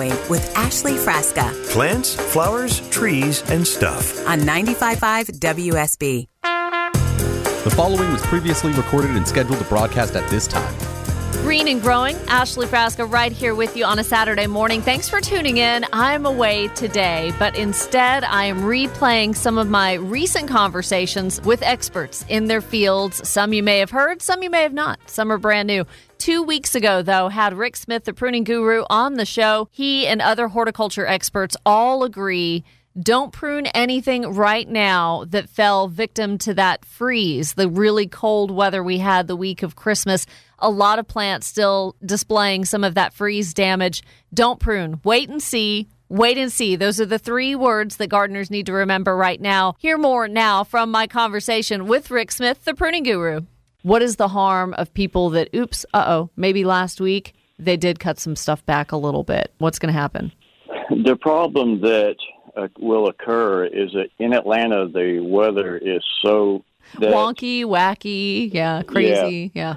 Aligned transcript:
It's 0.00 0.08
Green 0.08 0.12
and 0.12 0.18
Growing 0.18 0.30
with 0.30 0.56
Ashley 0.56 0.92
Frasca 0.92 1.52
Plants, 1.70 2.14
flowers, 2.14 2.88
trees, 2.90 3.42
and 3.50 3.66
stuff. 3.66 4.26
on 4.26 4.40
95.5 4.40 5.38
WSB. 5.38 6.26
The 7.64 7.70
following 7.70 8.12
was 8.12 8.22
previously 8.22 8.72
recorded 8.72 9.10
and 9.16 9.26
scheduled 9.26 9.58
to 9.58 9.64
broadcast 9.64 10.14
at 10.14 10.28
this 10.30 10.46
time. 10.46 10.74
Green 11.46 11.68
and 11.68 11.80
Growing, 11.80 12.16
Ashley 12.26 12.66
Frasca 12.66 13.08
right 13.08 13.30
here 13.30 13.54
with 13.54 13.76
you 13.76 13.84
on 13.84 14.00
a 14.00 14.04
Saturday 14.04 14.48
morning. 14.48 14.82
Thanks 14.82 15.08
for 15.08 15.20
tuning 15.20 15.58
in. 15.58 15.86
I'm 15.92 16.26
away 16.26 16.66
today, 16.74 17.32
but 17.38 17.54
instead 17.54 18.24
I 18.24 18.46
am 18.46 18.62
replaying 18.62 19.36
some 19.36 19.56
of 19.56 19.70
my 19.70 19.92
recent 19.92 20.48
conversations 20.48 21.40
with 21.42 21.62
experts 21.62 22.24
in 22.28 22.46
their 22.46 22.60
fields. 22.60 23.28
Some 23.28 23.52
you 23.52 23.62
may 23.62 23.78
have 23.78 23.90
heard, 23.92 24.22
some 24.22 24.42
you 24.42 24.50
may 24.50 24.62
have 24.62 24.72
not. 24.72 24.98
Some 25.08 25.30
are 25.30 25.38
brand 25.38 25.68
new. 25.68 25.86
Two 26.18 26.42
weeks 26.42 26.74
ago, 26.74 27.02
though, 27.02 27.28
had 27.28 27.54
Rick 27.54 27.76
Smith, 27.76 28.02
the 28.02 28.12
pruning 28.12 28.42
guru, 28.42 28.82
on 28.90 29.14
the 29.14 29.24
show. 29.24 29.68
He 29.70 30.04
and 30.08 30.20
other 30.20 30.48
horticulture 30.48 31.06
experts 31.06 31.56
all 31.64 32.02
agree 32.02 32.64
don't 33.00 33.30
prune 33.30 33.66
anything 33.66 34.32
right 34.32 34.66
now 34.66 35.26
that 35.28 35.50
fell 35.50 35.86
victim 35.86 36.38
to 36.38 36.54
that 36.54 36.84
freeze, 36.86 37.52
the 37.52 37.68
really 37.68 38.06
cold 38.06 38.50
weather 38.50 38.82
we 38.82 38.98
had 38.98 39.26
the 39.26 39.36
week 39.36 39.62
of 39.62 39.76
Christmas. 39.76 40.24
A 40.58 40.70
lot 40.70 40.98
of 40.98 41.06
plants 41.06 41.46
still 41.46 41.96
displaying 42.04 42.64
some 42.64 42.84
of 42.84 42.94
that 42.94 43.12
freeze 43.12 43.52
damage. 43.52 44.02
Don't 44.32 44.60
prune. 44.60 45.00
Wait 45.04 45.28
and 45.28 45.42
see. 45.42 45.88
Wait 46.08 46.38
and 46.38 46.52
see. 46.52 46.76
Those 46.76 47.00
are 47.00 47.06
the 47.06 47.18
three 47.18 47.54
words 47.54 47.96
that 47.96 48.06
gardeners 48.08 48.50
need 48.50 48.66
to 48.66 48.72
remember 48.72 49.16
right 49.16 49.40
now. 49.40 49.74
Hear 49.78 49.98
more 49.98 50.28
now 50.28 50.64
from 50.64 50.90
my 50.90 51.06
conversation 51.06 51.86
with 51.86 52.10
Rick 52.10 52.30
Smith, 52.30 52.64
the 52.64 52.74
pruning 52.74 53.02
guru. 53.02 53.40
What 53.82 54.02
is 54.02 54.16
the 54.16 54.28
harm 54.28 54.74
of 54.74 54.92
people 54.94 55.30
that, 55.30 55.48
oops, 55.54 55.84
uh 55.92 56.04
oh, 56.06 56.30
maybe 56.36 56.64
last 56.64 57.00
week 57.00 57.34
they 57.58 57.76
did 57.76 57.98
cut 57.98 58.18
some 58.18 58.36
stuff 58.36 58.64
back 58.66 58.92
a 58.92 58.96
little 58.96 59.24
bit? 59.24 59.52
What's 59.58 59.78
going 59.78 59.92
to 59.92 59.98
happen? 59.98 60.32
The 60.90 61.16
problem 61.16 61.80
that 61.80 62.16
uh, 62.56 62.68
will 62.78 63.08
occur 63.08 63.66
is 63.66 63.92
that 63.92 64.08
in 64.18 64.32
Atlanta 64.32 64.88
the 64.88 65.20
weather 65.20 65.76
is 65.76 66.02
so 66.22 66.64
that 67.00 67.12
Wonky, 67.12 67.64
wacky, 67.64 68.52
yeah, 68.52 68.82
crazy, 68.82 69.50
yeah. 69.54 69.76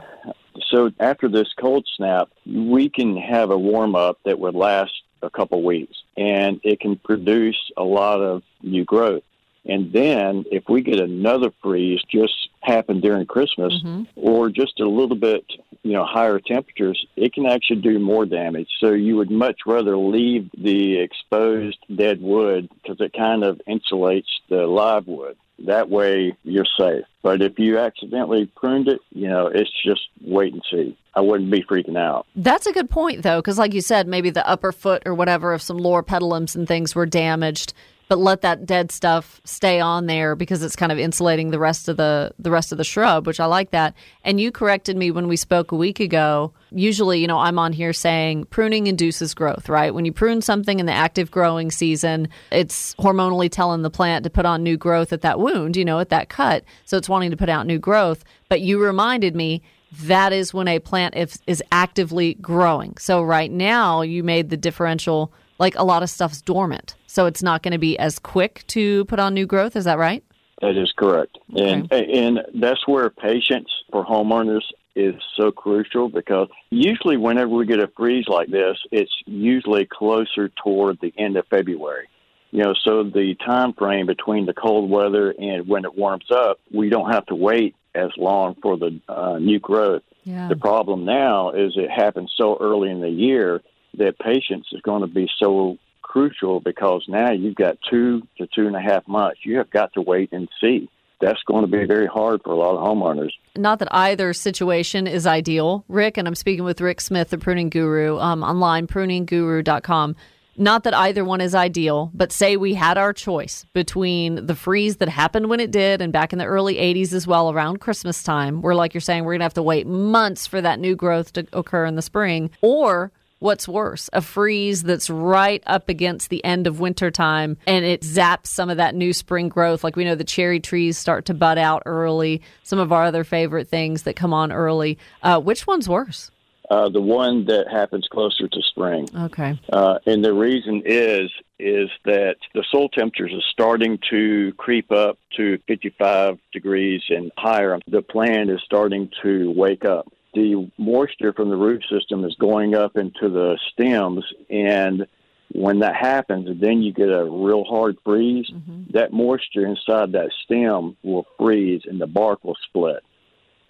So 0.68 0.92
after 1.00 1.28
this 1.28 1.54
cold 1.60 1.88
snap 1.96 2.30
we 2.46 2.90
can 2.90 3.18
have 3.18 3.52
a 3.52 3.58
warm 3.58 3.96
up 3.96 4.20
that 4.26 4.40
would 4.40 4.56
last 4.56 4.94
a 5.22 5.30
couple 5.30 5.62
weeks 5.64 5.98
and 6.18 6.60
it 6.64 6.80
can 6.80 6.96
produce 6.98 7.72
a 7.78 7.84
lot 7.84 8.22
of 8.22 8.44
new 8.62 8.86
growth. 8.86 9.24
And 9.66 9.92
then 9.92 10.46
if 10.52 10.64
we 10.70 10.82
get 10.82 11.00
another 11.00 11.52
freeze 11.62 12.02
just 12.10 12.50
happen 12.62 13.00
during 13.02 13.26
Christmas 13.26 13.74
Mhm. 13.84 14.08
or 14.16 14.50
just 14.50 14.80
a 14.80 14.88
little 14.88 15.16
bit, 15.16 15.46
you 15.84 15.94
know, 15.94 16.06
higher 16.06 16.40
temperatures, 16.40 17.06
it 17.16 17.34
can 17.34 17.46
actually 17.46 17.82
do 17.82 18.00
more 18.00 18.26
damage. 18.26 18.70
So 18.80 18.94
you 18.94 19.18
would 19.18 19.30
much 19.32 19.60
rather 19.66 19.98
leave 19.98 20.50
the 20.58 20.98
exposed 20.98 21.78
dead 21.94 22.22
wood 22.22 22.70
because 22.82 23.00
it 23.02 23.14
kind 23.14 23.44
of 23.44 23.62
insulates 23.68 24.30
the 24.50 24.66
live 24.66 25.08
wood. 25.08 25.38
That 25.66 25.90
way 25.90 26.36
you're 26.44 26.66
safe. 26.80 27.06
But 27.22 27.42
if 27.42 27.60
you 27.60 27.78
accidentally 27.78 28.46
pruned 28.56 28.88
it, 28.88 29.00
you 29.12 29.28
know, 29.28 29.48
it's 29.48 29.72
just 29.84 30.02
wait 30.22 30.54
and 30.54 30.64
see. 30.72 30.98
I 31.14 31.22
wouldn't 31.22 31.52
be 31.52 31.64
freaking 31.64 31.98
out. 31.98 32.26
That's 32.36 32.66
a 32.66 32.72
good 32.72 32.90
point, 32.90 33.24
though, 33.24 33.40
because 33.40 33.58
like 33.58 33.74
you 33.74 33.82
said, 33.82 34.08
maybe 34.08 34.30
the 34.30 34.48
upper 34.48 34.72
foot 34.72 35.04
or 35.06 35.14
whatever 35.14 35.54
of 35.54 35.61
some 35.61 35.78
loropetalums 35.78 36.56
and 36.56 36.67
things 36.67 36.95
were 36.95 37.06
damaged, 37.06 37.73
but 38.09 38.17
let 38.17 38.42
that 38.42 38.65
dead 38.65 38.92
stuff 38.92 39.39
stay 39.45 39.80
on 39.80 40.08
there 40.08 40.36
because 40.36 40.64
it's 40.64 40.75
kind 40.75 40.92
of 40.92 40.97
insulating 40.97 41.52
the 41.52 41.59
rest 41.59 41.87
of 41.87 41.95
the 41.95 42.31
the 42.39 42.49
rest 42.49 42.71
of 42.71 42.80
the 42.80 42.83
shrub, 42.83 43.27
which 43.27 43.39
I 43.39 43.45
like 43.45 43.70
that. 43.70 43.93
And 44.23 44.42
you 44.42 44.52
corrected 44.52 44.97
me 44.97 45.11
when 45.11 45.27
we 45.27 45.37
spoke 45.37 45.71
a 45.71 45.75
week 45.75 45.99
ago. 45.99 46.52
Usually, 46.71 47.20
you 47.20 47.27
know, 47.27 47.37
I'm 47.37 47.59
on 47.59 47.71
here 47.71 47.93
saying 47.93 48.45
pruning 48.45 48.87
induces 48.87 49.36
growth, 49.36 49.70
right? 49.70 49.93
When 49.93 50.05
you 50.05 50.11
prune 50.11 50.42
something 50.42 50.80
in 50.80 50.87
the 50.87 50.92
active 50.92 51.30
growing 51.30 51.70
season, 51.70 52.30
it's 52.52 52.95
hormonally 52.95 53.49
telling 53.49 53.83
the 53.83 53.92
plant 53.92 54.23
to 54.23 54.31
put 54.31 54.45
on 54.45 54.64
new 54.64 54.76
growth 54.76 55.14
at 55.14 55.21
that 55.21 55.39
wound, 55.39 55.77
you 55.77 55.86
know, 55.86 55.99
at 55.99 56.09
that 56.09 56.30
cut. 56.30 56.64
So 56.86 56.97
it's 56.97 57.09
wanting 57.09 57.30
to 57.30 57.37
put 57.37 57.47
out 57.47 57.67
new 57.67 57.80
growth. 57.80 58.23
But 58.49 58.61
you 58.61 58.83
reminded 58.83 59.36
me 59.36 59.61
that 60.02 60.33
is 60.33 60.52
when 60.52 60.67
a 60.67 60.80
plant 60.80 61.15
is, 61.15 61.39
is 61.45 61.64
actively 61.71 62.36
growing. 62.36 62.97
So 62.97 63.21
right 63.21 63.52
now, 63.52 64.02
you 64.02 64.23
made 64.23 64.49
the 64.49 64.58
differential 64.58 65.31
like 65.59 65.76
a 65.76 65.83
lot 65.83 66.02
of 66.02 66.09
stuff's 66.09 66.41
dormant. 66.41 66.95
So 67.09 67.25
it's 67.25 67.42
not 67.42 67.64
going 67.64 67.71
to 67.71 67.80
be 67.80 67.97
as 67.97 68.20
quick 68.20 68.64
to 68.67 69.03
put 69.05 69.20
on 69.20 69.33
new 69.33 69.47
growth. 69.47 69.75
Is 69.75 69.86
that 69.86 69.97
right? 69.97 70.23
That 70.61 70.77
is 70.77 70.93
correct. 70.95 71.39
And 71.58 71.92
and 71.92 72.42
that's 72.53 72.87
where 72.87 73.09
patience 73.09 73.70
for 73.92 74.05
homeowners 74.05 74.61
is 74.95 75.15
so 75.36 75.52
crucial 75.52 76.09
because 76.09 76.49
usually 76.70 77.17
whenever 77.17 77.49
we 77.49 77.65
get 77.65 77.80
a 77.80 77.87
freeze 77.97 78.25
like 78.27 78.49
this, 78.52 78.77
it's 78.92 79.11
usually 79.25 79.87
closer 79.92 80.49
toward 80.64 80.99
the 81.02 81.11
end 81.17 81.36
of 81.36 81.47
February. 81.47 82.08
You 82.52 82.64
know, 82.64 82.73
so 82.83 83.03
the 83.03 83.36
time 83.43 83.73
frame 83.73 84.05
between 84.05 84.45
the 84.45 84.53
cold 84.53 84.91
weather 84.91 85.31
and 85.31 85.67
when 85.67 85.86
it 85.86 85.97
warms 85.97 86.30
up, 86.30 86.59
we 86.71 86.89
don't 86.89 87.11
have 87.11 87.26
to 87.27 87.36
wait 87.36 87.76
as 87.95 88.11
long 88.17 88.55
for 88.61 88.77
the 88.77 88.99
uh, 89.08 89.39
new 89.39 89.59
growth. 89.59 90.03
Yeah. 90.26 90.47
The 90.47 90.55
problem 90.55 91.05
now 91.05 91.52
is 91.52 91.73
it 91.76 91.89
happens 91.89 92.31
so 92.37 92.58
early 92.61 92.91
in 92.91 93.02
the 93.02 93.09
year 93.09 93.61
that 93.97 94.20
patience 94.20 94.67
is 94.71 94.81
going 94.81 95.02
to 95.02 95.08
be 95.08 95.27
so 95.39 95.80
crucial 96.09 96.59
because 96.59 97.05
now 97.08 97.31
you've 97.31 97.55
got 97.55 97.77
two 97.89 98.27
to 98.37 98.47
two 98.47 98.67
and 98.67 98.75
a 98.75 98.81
half 98.81 99.08
months. 99.08 99.42
You 99.43 99.58
have 99.58 99.70
got 99.70 99.93
to 99.93 100.02
wait 100.02 100.33
and 100.33 100.49
see. 100.59 100.89
That's 101.21 101.42
going 101.43 101.65
to 101.65 101.71
be 101.71 101.86
very 101.86 102.08
hard 102.08 102.42
for 102.43 102.52
a 102.52 102.55
lot 102.55 102.75
of 102.75 102.86
homeowners. 102.86 103.31
Not 103.55 103.80
that 103.80 103.93
either 103.93 104.33
situation 104.33 105.05
is 105.05 105.27
ideal, 105.27 105.83
Rick, 105.87 106.17
and 106.17 106.27
I'm 106.27 106.36
speaking 106.36 106.64
with 106.64 106.81
Rick 106.81 107.02
Smith, 107.02 107.30
the 107.30 107.37
pruning 107.37 107.70
guru, 107.70 108.17
um, 108.17 108.42
online, 108.42 108.87
pruningguru.com. 108.87 110.15
Not 110.58 110.83
that 110.83 110.93
either 110.93 111.23
one 111.23 111.42
is 111.42 111.55
ideal, 111.55 112.11
but 112.14 112.31
say 112.31 112.58
we 112.58 112.73
had 112.73 112.97
our 112.97 113.14
choice 113.14 113.65
between 113.73 114.45
the 114.45 114.55
freeze 114.55 114.97
that 114.97 115.08
happened 115.08 115.49
when 115.49 115.59
it 115.59 115.71
did 115.71 116.02
and 116.02 116.11
back 116.11 116.33
in 116.33 116.39
the 116.39 116.45
early 116.45 116.76
80s 116.76 117.14
as 117.14 117.27
well 117.27 117.52
around 117.52 117.80
Christmas 117.80 118.23
time, 118.23 118.61
where, 118.61 118.76
like 118.76 118.93
you're 118.93 118.99
saying, 118.99 119.23
we're 119.23 119.33
going 119.33 119.39
to 119.39 119.45
have 119.45 119.53
to 119.55 119.64
wait 119.64 119.87
months 119.87 120.47
for 120.47 120.59
that 120.59 120.80
new 120.80 120.95
growth 120.95 121.33
to 121.33 121.47
occur 121.53 121.86
in 121.86 121.95
the 121.95 122.02
spring, 122.02 122.49
or 122.61 123.11
what's 123.39 123.67
worse, 123.67 124.10
a 124.14 124.22
freeze 124.22 124.83
that's 124.83 125.10
right 125.10 125.64
up 125.66 125.89
against 125.89 126.30
the 126.30 126.44
end 126.44 126.67
of 126.67 126.80
winter 126.80 127.10
time 127.10 127.58
and 127.66 127.86
it 127.86 128.01
zaps 128.01 128.48
some 128.48 128.69
of 128.69 128.77
that 128.77 128.95
new 128.95 129.13
spring 129.13 129.50
growth. 129.50 129.83
Like 129.83 129.95
we 129.95 130.06
know 130.06 130.16
the 130.16 130.24
cherry 130.24 130.60
trees 130.60 130.98
start 130.98 131.25
to 131.25 131.33
bud 131.33 131.57
out 131.57 131.83
early, 131.86 132.42
some 132.63 132.80
of 132.80 132.92
our 132.92 133.06
other 133.06 133.24
favorite 133.24 133.68
things 133.68 134.04
that 134.04 134.16
come 134.16 134.33
on 134.33 134.51
early. 134.51 134.98
Uh, 135.24 135.39
which 135.39 135.66
one's 135.66 135.89
worse? 135.89 136.31
Uh, 136.69 136.88
the 136.88 137.01
one 137.01 137.45
that 137.45 137.66
happens 137.68 138.07
closer 138.12 138.48
to 138.48 138.62
spring. 138.62 139.07
Okay. 139.16 139.60
Uh, 139.74 139.98
and 140.06 140.24
the 140.24 140.33
reason 140.33 140.83
is 140.86 141.31
is 141.57 141.89
that 142.06 142.36
the 142.54 142.63
soil 142.71 142.88
temperatures 142.89 143.33
are 143.33 143.51
starting 143.51 143.98
to 144.10 144.54
creep 144.57 144.92
up 144.92 145.18
to 145.36 145.57
55 145.68 146.38
degrees 146.54 147.01
and 147.10 147.31
higher. 147.38 147.77
The 147.88 148.01
plant 148.01 148.50
is 148.50 148.62
starting 148.63 149.10
to 149.24 149.51
wake 149.51 149.83
up. 149.83 150.07
The 150.34 150.69
moisture 150.78 151.34
from 151.34 151.50
the 151.50 151.57
root 151.57 151.84
system 151.90 152.24
is 152.24 152.36
going 152.40 152.75
up 152.75 152.95
into 152.98 153.30
the 153.30 153.57
stems, 153.72 154.24
and 154.50 155.07
when 155.51 155.80
that 155.80 155.95
happens, 155.95 156.48
and 156.48 156.62
then 156.62 156.81
you 156.84 156.94
get 156.94 157.10
a 157.10 157.25
real 157.25 157.63
hard 157.63 157.98
freeze. 158.06 158.50
That 158.92 159.12
moisture 159.12 159.66
inside 159.66 160.12
that 160.12 160.30
stem 160.44 160.95
will 161.04 161.25
freeze, 161.38 161.81
and 161.86 162.00
the 162.00 162.07
bark 162.07 162.44
will 162.44 162.57
split. 162.68 163.03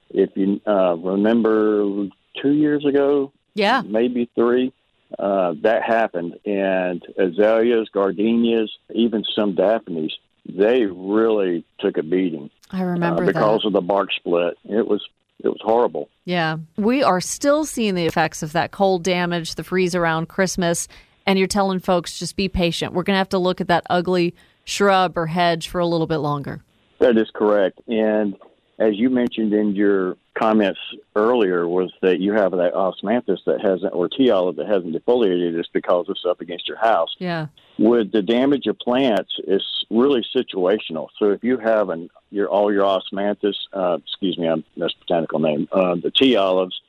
If 0.10 0.31
you 0.36 0.60
uh, 0.68 0.95
remember, 0.98 2.07
two 2.42 2.51
years 2.51 2.83
ago, 2.86 3.31
Yeah. 3.54 3.81
maybe 3.86 4.30
three. 4.36 4.74
Uh, 5.18 5.56
that 5.63 5.81
happened, 5.81 6.38
and 6.45 7.04
azaleas, 7.18 7.89
gardenias, 7.89 8.69
even 8.94 9.24
some 9.36 9.56
daphnes, 9.56 10.16
they 10.45 10.86
really 10.86 11.63
took 11.80 11.98
a 11.98 12.04
beating 12.04 12.51
I 12.69 12.83
uh, 12.83 12.86
remember 12.86 13.25
because 13.25 13.62
that. 13.62 13.68
of 13.68 13.74
the 13.74 13.81
bark 13.81 14.12
split. 14.13 14.57
It 14.66 14.88
was 14.88 15.01
it 15.44 15.47
was 15.47 15.59
horrible. 15.62 16.09
Yeah. 16.25 16.57
We 16.77 17.01
are 17.03 17.21
still 17.21 17.65
seeing 17.65 17.95
the 17.95 18.06
effects 18.06 18.44
of 18.44 18.51
that 18.51 18.71
cold 18.71 19.03
damage, 19.03 19.56
the 19.56 19.63
freeze 19.63 19.95
around 19.95 20.30
Christmas. 20.30 20.88
And 21.25 21.38
you're 21.38 21.47
telling 21.47 21.80
folks 21.80 22.18
just 22.18 22.36
be 22.36 22.50
patient. 22.50 22.94
We're 22.94 23.03
going 23.03 23.15
to 23.15 23.19
have 23.19 23.30
to 23.30 23.38
look 23.38 23.62
at 23.62 23.68
that 23.68 23.86
ugly 23.89 24.33
shrub 24.65 25.18
or 25.18 25.27
hedge 25.27 25.68
for 25.68 25.80
a 25.80 25.86
little 25.86 26.07
bit 26.07 26.18
longer. 26.18 26.63
That 27.00 27.18
is 27.18 27.30
correct. 27.33 27.80
And 27.88 28.36
as 28.80 28.95
you 28.95 29.09
mentioned 29.09 29.53
in 29.53 29.75
your 29.75 30.18
comments 30.39 30.80
earlier, 31.15 31.68
was 31.68 31.91
that 32.01 32.19
you 32.19 32.31
have 32.33 32.51
that 32.51 32.74
osmanthus 32.74 33.39
that 33.45 33.59
hasn't, 33.62 33.94
or 33.94 34.07
tea 34.07 34.30
olive 34.30 34.56
that 34.56 34.68
hasn't 34.68 34.94
defoliated 34.95 35.56
just 35.56 35.74
because 35.74 36.06
it's 36.09 36.25
up 36.25 36.39
against 36.41 36.68
your 36.68 36.77
house. 36.77 37.13
Yeah. 37.19 37.47
with 37.77 38.12
the 38.12 38.21
damage 38.21 38.68
of 38.68 38.77
plants 38.80 39.31
is 39.47 39.63
really 39.89 40.24
situational. 40.36 41.07
So 41.18 41.31
if 41.31 41.44
you 41.44 41.57
have 41.57 41.89
an 41.89 42.09
your 42.31 42.47
all 42.47 42.71
your 42.71 42.83
osmanthus, 42.83 43.56
uh, 43.74 43.97
excuse 44.06 44.38
me, 44.38 44.47
I'm, 44.47 44.63
that's 44.77 44.94
a 44.94 45.00
botanical 45.00 45.39
name, 45.39 45.68
uh, 45.71 45.95
the 45.95 46.12
tea 46.12 46.36
olives 46.36 46.80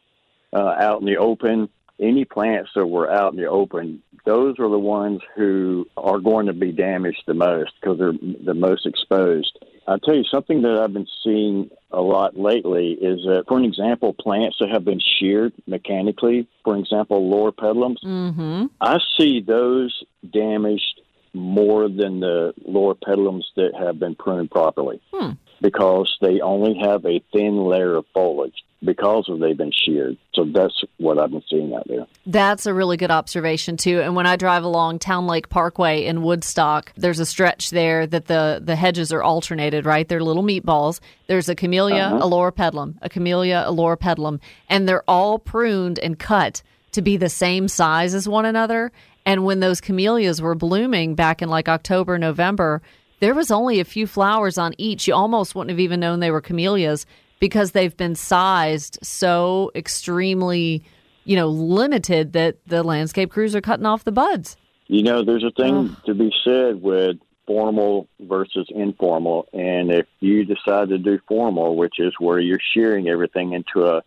uh, 0.53 0.75
out 0.79 1.01
in 1.01 1.07
the 1.07 1.17
open, 1.17 1.69
any 2.01 2.25
plants 2.25 2.71
that 2.75 2.87
were 2.87 3.11
out 3.11 3.33
in 3.33 3.39
the 3.39 3.47
open, 3.47 4.03
those 4.25 4.59
are 4.59 4.69
the 4.69 4.79
ones 4.79 5.21
who 5.37 5.87
are 5.97 6.19
going 6.19 6.47
to 6.47 6.53
be 6.53 6.73
damaged 6.73 7.23
the 7.27 7.35
most 7.35 7.73
because 7.81 7.99
they're 7.99 8.13
the 8.45 8.55
most 8.55 8.87
exposed. 8.87 9.59
I'll 9.87 9.99
tell 9.99 10.15
you 10.15 10.25
something 10.25 10.63
that 10.63 10.79
I've 10.79 10.93
been 10.93 11.09
seeing 11.25 11.71
a 11.91 12.01
lot 12.01 12.39
lately 12.39 12.93
is 12.93 13.21
that, 13.25 13.45
for 13.49 13.59
an 13.59 13.65
example, 13.65 14.13
plants 14.13 14.57
that 14.61 14.71
have 14.71 14.85
been 14.85 15.01
sheared 15.19 15.53
mechanically, 15.67 16.47
for 16.65 16.77
example, 16.77 17.29
loropetalums, 17.31 17.97
Mm-hmm. 18.05 18.67
I 18.81 18.99
see 19.19 19.41
those 19.41 20.03
damaged 20.33 21.01
more 21.33 21.89
than 21.89 22.21
the 22.21 22.53
loropetalums 22.69 23.45
that 23.57 23.73
have 23.79 23.99
been 23.99 24.15
pruned 24.15 24.51
properly 24.51 25.01
Hmm. 25.13 25.31
Because 25.61 26.15
they 26.21 26.41
only 26.41 26.79
have 26.83 27.05
a 27.05 27.23
thin 27.33 27.65
layer 27.65 27.97
of 27.97 28.07
foliage 28.15 28.55
because 28.83 29.29
of 29.29 29.41
they've 29.41 29.57
been 29.57 29.73
sheared. 29.73 30.17
So 30.35 30.45
that's 30.45 30.83
what 30.97 31.19
I've 31.19 31.31
been 31.31 31.43
seeing 31.51 31.75
out 31.75 31.87
there. 31.87 32.07
That's 32.27 32.67
a 32.67 32.73
really 32.73 32.97
good 32.97 33.11
observation 33.11 33.77
too. 33.77 34.01
And 34.01 34.17
when 34.17 34.27
I 34.27 34.37
drive 34.37 34.65
along 34.65 35.01
Towne 35.01 35.27
Lake 35.27 35.49
Parkway 35.49 36.07
in 36.07 36.23
Woodstock, 36.23 36.93
there's 36.97 37.21
a 37.21 37.27
stretch 37.27 37.71
there 37.71 38.07
that 38.07 38.27
the 38.27 38.61
the 38.65 38.77
hedges 38.77 39.13
are 39.13 39.23
alternated, 39.23 39.85
right? 39.85 40.09
They're 40.09 40.23
little 40.23 40.43
meatballs. 40.43 41.01
There's 41.27 41.49
a 41.49 41.55
camellia, 41.55 42.05
uh-huh. 42.05 42.25
a 42.25 42.29
loropetalum, 42.31 42.95
a 43.03 43.09
camellia, 43.09 43.65
a 43.67 43.73
loropetalum, 43.73 44.41
and 44.69 44.89
they're 44.89 45.05
all 45.09 45.39
pruned 45.39 45.99
and 45.99 46.19
cut 46.19 46.63
to 46.93 47.03
be 47.03 47.17
the 47.17 47.29
same 47.29 47.69
size 47.69 48.15
as 48.15 48.29
one 48.29 48.47
another. 48.47 48.93
And 49.27 49.45
when 49.45 49.61
those 49.61 49.81
camellias 49.81 50.41
were 50.41 50.55
blooming 50.55 51.15
back 51.15 51.43
in 51.43 51.51
like 51.51 51.69
October, 51.69 52.19
November, 52.19 52.81
there 53.21 53.35
was 53.35 53.51
only 53.51 53.81
a 53.81 53.85
few 53.85 54.07
flowers 54.07 54.59
on 54.59 54.75
each. 54.79 55.07
You 55.07 55.15
almost 55.15 55.55
wouldn't 55.55 55.71
have 55.71 55.81
even 55.81 56.01
known 56.01 56.21
they 56.21 56.31
were 56.31 56.41
camellias 56.41 57.07
because 57.39 57.73
they've 57.73 57.97
been 57.97 58.15
sized 58.15 58.99
so 59.03 59.71
extremely, 59.75 60.85
you 61.25 61.37
know, 61.37 61.49
limited 61.49 62.33
that 62.33 62.57
the 62.67 62.83
landscape 62.83 63.31
crews 63.31 63.55
are 63.55 63.61
cutting 63.61 63.87
off 63.87 64.05
the 64.05 64.13
buds. 64.13 64.57
You 64.89 65.03
know, 65.03 65.25
there's 65.25 65.45
a 65.45 65.53
thing 65.53 65.97
to 66.07 66.15
be 66.15 66.33
said 66.45 66.83
with 66.83 67.17
formal 67.47 68.09
versus 68.21 68.67
informal. 68.71 69.47
And 69.53 69.93
if 69.93 70.07
you 70.21 70.45
decide 70.45 70.89
to 70.89 70.99
do 70.99 71.19
formal, 71.29 71.77
which 71.77 71.99
is 71.99 72.13
where 72.19 72.41
you're 72.41 72.59
shearing 72.75 73.09
everything 73.09 73.53
into 73.53 73.87
a 73.87 74.03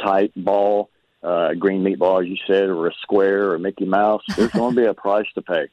tight 0.00 0.32
ball, 0.36 0.90
uh, 1.22 1.54
green 1.54 1.82
meatball, 1.82 2.22
as 2.22 2.28
you 2.28 2.36
said, 2.46 2.68
or 2.68 2.86
a 2.86 2.92
square 3.02 3.50
or 3.50 3.56
a 3.56 3.58
Mickey 3.58 3.84
Mouse, 3.84 4.22
there's 4.36 4.50
going 4.52 4.74
to 4.74 4.80
be 4.80 4.86
a 4.86 4.94
price 4.94 5.26
to 5.34 5.42
pay. 5.42 5.68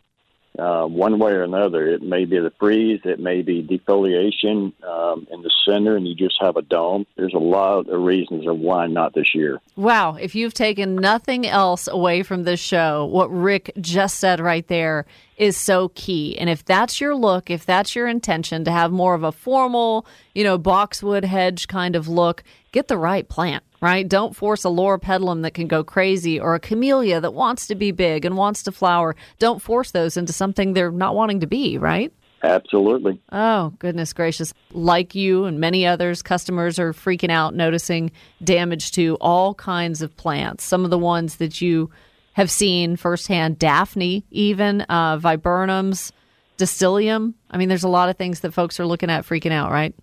Uh, 0.58 0.86
one 0.86 1.20
way 1.20 1.32
or 1.32 1.44
another, 1.44 1.88
it 1.88 2.02
may 2.02 2.26
be 2.26 2.40
the 2.40 2.52
freeze, 2.60 3.00
it 3.04 3.20
may 3.20 3.42
be 3.42 3.62
defoliation 3.62 4.74
um, 4.84 5.28
in 5.32 5.42
the 5.44 5.52
center, 5.66 5.96
and 5.96 6.08
you 6.08 6.16
just 6.16 6.38
have 6.42 6.58
a 6.58 6.62
dome. 6.62 7.06
There's 7.16 7.34
a 7.34 7.40
lot 7.40 7.90
of 7.90 8.02
reasons 8.02 8.48
of 8.48 8.58
why 8.58 8.88
not 8.88 9.14
this 9.14 9.36
year. 9.36 9.60
Wow, 9.76 10.16
if 10.16 10.34
you've 10.34 10.54
taken 10.54 10.96
nothing 10.96 11.46
else 11.46 11.88
away 11.88 12.24
from 12.24 12.44
this 12.44 12.60
show, 12.60 13.06
what 13.06 13.30
Rick 13.32 13.72
just 13.80 14.20
said 14.20 14.40
right 14.40 14.68
there 14.68 15.06
is 15.38 15.56
so 15.56 15.90
key. 15.90 16.38
And 16.38 16.50
if 16.50 16.66
that's 16.66 17.00
your 17.00 17.16
look, 17.16 17.50
if 17.50 17.66
that's 17.66 17.96
your 17.96 18.08
intention 18.08 18.66
to 18.66 18.72
have 18.72 18.92
more 18.92 19.14
of 19.14 19.24
a 19.24 19.32
formal, 19.32 20.08
you 20.34 20.44
know, 20.44 20.58
boxwood 20.58 21.24
hedge 21.24 21.68
kind 21.68 21.96
of 21.96 22.08
look, 22.08 22.44
get 22.72 22.88
the 22.88 22.98
right 22.98 23.28
plant, 23.28 23.64
right? 23.82 24.08
Don't 24.08 24.36
force 24.36 24.66
a 24.66 24.70
loropetalum 24.70 25.44
that 25.44 25.54
can 25.54 25.68
go 25.68 25.84
crazy 25.84 26.40
or 26.40 26.56
a 26.56 26.60
camellia 26.60 27.22
that 27.22 27.34
wants 27.34 27.68
to 27.68 27.76
be 27.76 27.92
big 27.92 28.26
and 28.26 28.38
wants 28.38 28.64
to 28.64 28.72
flower. 28.72 29.16
Don't 29.40 29.62
force 29.62 29.92
those 29.92 30.18
into 30.18 30.34
something 30.34 30.74
they're 30.74 30.92
not 30.92 31.16
wanting 31.16 31.42
to 31.42 31.48
be, 31.48 31.78
right? 31.78 32.12
Absolutely. 32.44 33.20
Oh, 33.32 33.74
goodness 33.80 34.14
gracious. 34.14 34.54
Like 34.72 35.16
you 35.16 35.46
and 35.46 35.60
many 35.60 35.86
others, 35.86 36.22
customers 36.22 36.78
are 36.78 36.94
freaking 36.94 37.32
out, 37.32 37.56
noticing 37.56 38.12
damage 38.44 38.92
to 38.92 39.18
all 39.20 39.56
kinds 39.56 40.02
of 40.02 40.16
plants. 40.18 40.64
Some 40.64 40.84
of 40.84 40.92
the 40.92 41.00
ones 41.00 41.38
that 41.38 41.62
you 41.62 41.90
have 42.34 42.52
seen 42.52 42.96
firsthand, 42.96 43.58
Daphne, 43.58 44.24
even 44.30 44.82
uh, 44.82 45.18
viburnums, 45.18 46.12
Distylium. 46.58 47.34
I 47.50 47.58
mean, 47.58 47.70
there's 47.70 47.84
a 47.84 47.90
lot 47.90 48.10
of 48.10 48.18
things 48.18 48.42
that 48.42 48.54
folks 48.54 48.80
are 48.80 48.86
looking 48.86 49.10
at 49.10 49.26
freaking 49.26 49.52
out, 49.52 49.72
right? 49.72 49.96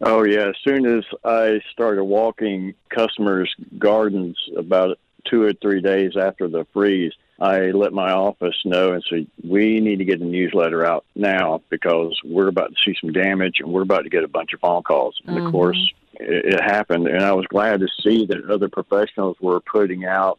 Oh 0.00 0.24
yeah. 0.24 0.48
As 0.48 0.56
soon 0.62 0.86
as 0.86 1.04
I 1.24 1.60
started 1.72 2.04
walking 2.04 2.74
customers' 2.88 3.54
gardens 3.78 4.36
about 4.56 4.98
two 5.24 5.42
or 5.42 5.52
three 5.54 5.80
days 5.80 6.16
after 6.16 6.48
the 6.48 6.66
freeze, 6.72 7.12
I 7.40 7.70
let 7.70 7.92
my 7.92 8.12
office 8.12 8.56
know 8.64 8.92
and 8.92 9.04
said 9.08 9.26
we 9.42 9.80
need 9.80 9.98
to 9.98 10.04
get 10.04 10.20
a 10.20 10.24
newsletter 10.24 10.84
out 10.84 11.04
now 11.14 11.62
because 11.68 12.18
we're 12.24 12.48
about 12.48 12.70
to 12.70 12.76
see 12.84 12.96
some 13.00 13.12
damage 13.12 13.56
and 13.60 13.72
we're 13.72 13.82
about 13.82 14.04
to 14.04 14.10
get 14.10 14.24
a 14.24 14.28
bunch 14.28 14.52
of 14.52 14.60
phone 14.60 14.82
calls. 14.82 15.20
And 15.26 15.38
of 15.38 15.50
course, 15.50 15.92
it, 16.14 16.54
it 16.54 16.62
happened, 16.62 17.08
and 17.08 17.24
I 17.24 17.32
was 17.32 17.46
glad 17.46 17.80
to 17.80 17.88
see 18.02 18.26
that 18.26 18.48
other 18.48 18.68
professionals 18.68 19.36
were 19.40 19.60
putting 19.60 20.04
out 20.04 20.38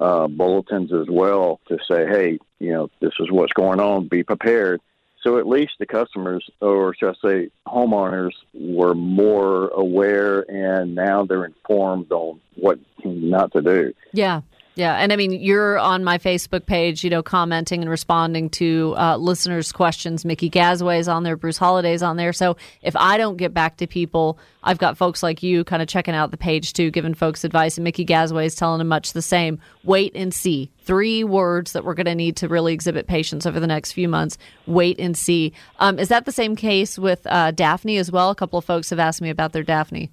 uh, 0.00 0.26
bulletins 0.26 0.92
as 0.92 1.06
well 1.08 1.60
to 1.68 1.78
say, 1.88 2.06
hey, 2.06 2.38
you 2.58 2.72
know, 2.72 2.90
this 3.00 3.12
is 3.20 3.30
what's 3.30 3.52
going 3.52 3.80
on. 3.80 4.08
Be 4.08 4.22
prepared. 4.22 4.80
So 5.26 5.38
at 5.38 5.48
least 5.48 5.72
the 5.80 5.86
customers, 5.86 6.48
or 6.60 6.94
should 6.94 7.08
I 7.08 7.14
say, 7.20 7.50
homeowners, 7.66 8.30
were 8.54 8.94
more 8.94 9.70
aware, 9.70 10.48
and 10.48 10.94
now 10.94 11.24
they're 11.24 11.44
informed 11.44 12.12
on 12.12 12.40
what 12.54 12.78
not 13.04 13.50
to 13.54 13.60
do. 13.60 13.92
Yeah. 14.12 14.42
Yeah. 14.76 14.94
And 14.96 15.10
I 15.10 15.16
mean, 15.16 15.32
you're 15.32 15.78
on 15.78 16.04
my 16.04 16.18
Facebook 16.18 16.66
page, 16.66 17.02
you 17.02 17.08
know, 17.08 17.22
commenting 17.22 17.80
and 17.80 17.90
responding 17.90 18.50
to 18.50 18.94
uh, 18.98 19.16
listeners' 19.16 19.72
questions. 19.72 20.22
Mickey 20.22 20.50
Gazway 20.50 20.98
is 20.98 21.08
on 21.08 21.22
there, 21.22 21.34
Bruce 21.34 21.56
Holiday's 21.56 22.02
on 22.02 22.18
there. 22.18 22.34
So 22.34 22.58
if 22.82 22.94
I 22.94 23.16
don't 23.16 23.38
get 23.38 23.54
back 23.54 23.78
to 23.78 23.86
people, 23.86 24.38
I've 24.62 24.76
got 24.76 24.98
folks 24.98 25.22
like 25.22 25.42
you 25.42 25.64
kind 25.64 25.80
of 25.80 25.88
checking 25.88 26.14
out 26.14 26.30
the 26.30 26.36
page 26.36 26.74
too, 26.74 26.90
giving 26.90 27.14
folks 27.14 27.42
advice. 27.42 27.78
And 27.78 27.84
Mickey 27.84 28.04
Gazway 28.04 28.44
is 28.44 28.54
telling 28.54 28.78
them 28.78 28.88
much 28.88 29.14
the 29.14 29.22
same. 29.22 29.58
Wait 29.82 30.12
and 30.14 30.34
see. 30.34 30.70
Three 30.80 31.24
words 31.24 31.72
that 31.72 31.82
we're 31.82 31.94
going 31.94 32.06
to 32.06 32.14
need 32.14 32.36
to 32.36 32.48
really 32.48 32.74
exhibit 32.74 33.06
patience 33.06 33.46
over 33.46 33.58
the 33.58 33.66
next 33.66 33.92
few 33.92 34.08
months. 34.08 34.36
Wait 34.66 35.00
and 35.00 35.16
see. 35.16 35.54
Um, 35.78 35.98
is 35.98 36.08
that 36.08 36.26
the 36.26 36.32
same 36.32 36.54
case 36.54 36.98
with 36.98 37.26
uh, 37.26 37.50
Daphne 37.50 37.96
as 37.96 38.12
well? 38.12 38.28
A 38.28 38.34
couple 38.34 38.58
of 38.58 38.64
folks 38.66 38.90
have 38.90 38.98
asked 38.98 39.22
me 39.22 39.30
about 39.30 39.52
their 39.52 39.62
Daphne. 39.62 40.10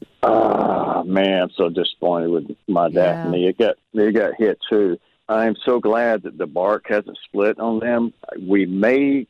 Man, 1.04 1.44
I'm 1.44 1.50
so 1.56 1.70
disappointed 1.70 2.30
with 2.30 2.56
my 2.68 2.90
Daphne. 2.90 3.48
It 3.48 3.58
got 3.58 3.76
it 3.94 4.12
got 4.14 4.36
hit 4.38 4.60
too. 4.70 4.98
I 5.30 5.46
am 5.46 5.56
so 5.66 5.80
glad 5.80 6.24
that 6.24 6.38
the 6.38 6.48
bark 6.48 6.86
hasn't 6.90 7.18
split 7.26 7.60
on 7.60 7.80
them. 7.80 8.14
We 8.40 8.66
may 8.66 9.28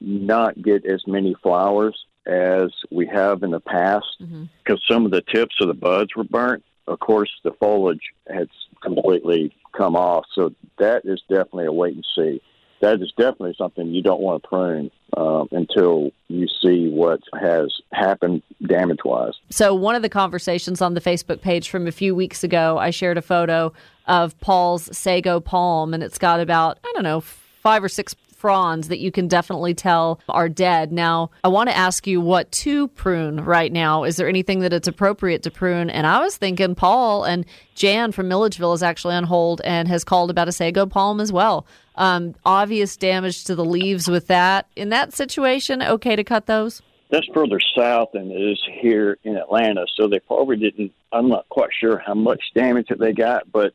not 0.00 0.60
get 0.60 0.84
as 0.84 1.02
many 1.06 1.34
flowers 1.42 2.04
as 2.26 2.70
we 2.90 3.06
have 3.06 3.42
in 3.42 3.50
the 3.50 3.60
past 3.60 4.06
mm-hmm. 4.20 4.44
because 4.62 4.82
some 4.88 5.04
of 5.04 5.10
the 5.10 5.22
tips 5.22 5.56
of 5.60 5.68
the 5.68 5.74
buds 5.74 6.14
were 6.14 6.24
burnt. 6.24 6.64
Of 6.86 7.00
course, 7.00 7.30
the 7.44 7.52
foliage 7.52 8.12
has 8.28 8.48
completely 8.82 9.54
come 9.72 9.96
off, 9.96 10.26
so 10.34 10.54
that 10.78 11.04
is 11.04 11.22
definitely 11.28 11.66
a 11.66 11.72
wait 11.72 11.94
and 11.94 12.06
see. 12.16 12.42
That 12.82 13.00
is 13.00 13.12
definitely 13.16 13.54
something 13.56 13.88
you 13.88 14.02
don't 14.02 14.20
want 14.20 14.42
to 14.42 14.48
prune 14.48 14.90
um, 15.16 15.48
until 15.52 16.10
you 16.28 16.48
see 16.48 16.88
what 16.88 17.20
has 17.40 17.72
happened 17.92 18.42
damage 18.66 18.98
wise. 19.04 19.34
So, 19.50 19.72
one 19.72 19.94
of 19.94 20.02
the 20.02 20.08
conversations 20.08 20.82
on 20.82 20.94
the 20.94 21.00
Facebook 21.00 21.40
page 21.40 21.70
from 21.70 21.86
a 21.86 21.92
few 21.92 22.14
weeks 22.14 22.42
ago, 22.42 22.78
I 22.78 22.90
shared 22.90 23.18
a 23.18 23.22
photo 23.22 23.72
of 24.06 24.38
Paul's 24.40 24.94
sago 24.96 25.38
palm, 25.38 25.94
and 25.94 26.02
it's 26.02 26.18
got 26.18 26.40
about, 26.40 26.78
I 26.84 26.92
don't 26.94 27.04
know, 27.04 27.20
five 27.20 27.84
or 27.84 27.88
six 27.88 28.14
fronds 28.42 28.88
that 28.88 28.98
you 28.98 29.12
can 29.12 29.28
definitely 29.28 29.72
tell 29.72 30.18
are 30.28 30.48
dead. 30.48 30.90
Now, 30.90 31.30
I 31.44 31.48
want 31.48 31.68
to 31.70 31.76
ask 31.76 32.08
you 32.08 32.20
what 32.20 32.50
to 32.52 32.88
prune 32.88 33.44
right 33.44 33.70
now. 33.70 34.02
Is 34.02 34.16
there 34.16 34.28
anything 34.28 34.58
that 34.60 34.72
it's 34.72 34.88
appropriate 34.88 35.44
to 35.44 35.50
prune? 35.52 35.88
And 35.88 36.08
I 36.08 36.18
was 36.18 36.36
thinking 36.36 36.74
Paul 36.74 37.22
and 37.22 37.46
Jan 37.76 38.10
from 38.10 38.26
Milledgeville 38.26 38.72
is 38.72 38.82
actually 38.82 39.14
on 39.14 39.22
hold 39.22 39.60
and 39.64 39.86
has 39.86 40.02
called 40.02 40.28
about 40.28 40.48
a 40.48 40.52
sago 40.52 40.86
palm 40.86 41.20
as 41.20 41.32
well. 41.32 41.66
Um, 41.94 42.34
obvious 42.44 42.96
damage 42.96 43.44
to 43.44 43.54
the 43.54 43.64
leaves 43.64 44.08
with 44.08 44.26
that. 44.26 44.66
In 44.74 44.88
that 44.88 45.14
situation, 45.14 45.80
okay 45.80 46.16
to 46.16 46.24
cut 46.24 46.46
those? 46.46 46.82
That's 47.12 47.28
further 47.32 47.60
south 47.78 48.08
than 48.12 48.32
it 48.32 48.40
is 48.40 48.60
here 48.80 49.18
in 49.22 49.36
Atlanta, 49.36 49.86
so 49.96 50.08
they 50.08 50.18
probably 50.18 50.56
didn't. 50.56 50.90
I'm 51.12 51.28
not 51.28 51.48
quite 51.48 51.70
sure 51.78 52.02
how 52.04 52.14
much 52.14 52.42
damage 52.56 52.88
that 52.88 52.98
they 52.98 53.12
got, 53.12 53.52
but 53.52 53.72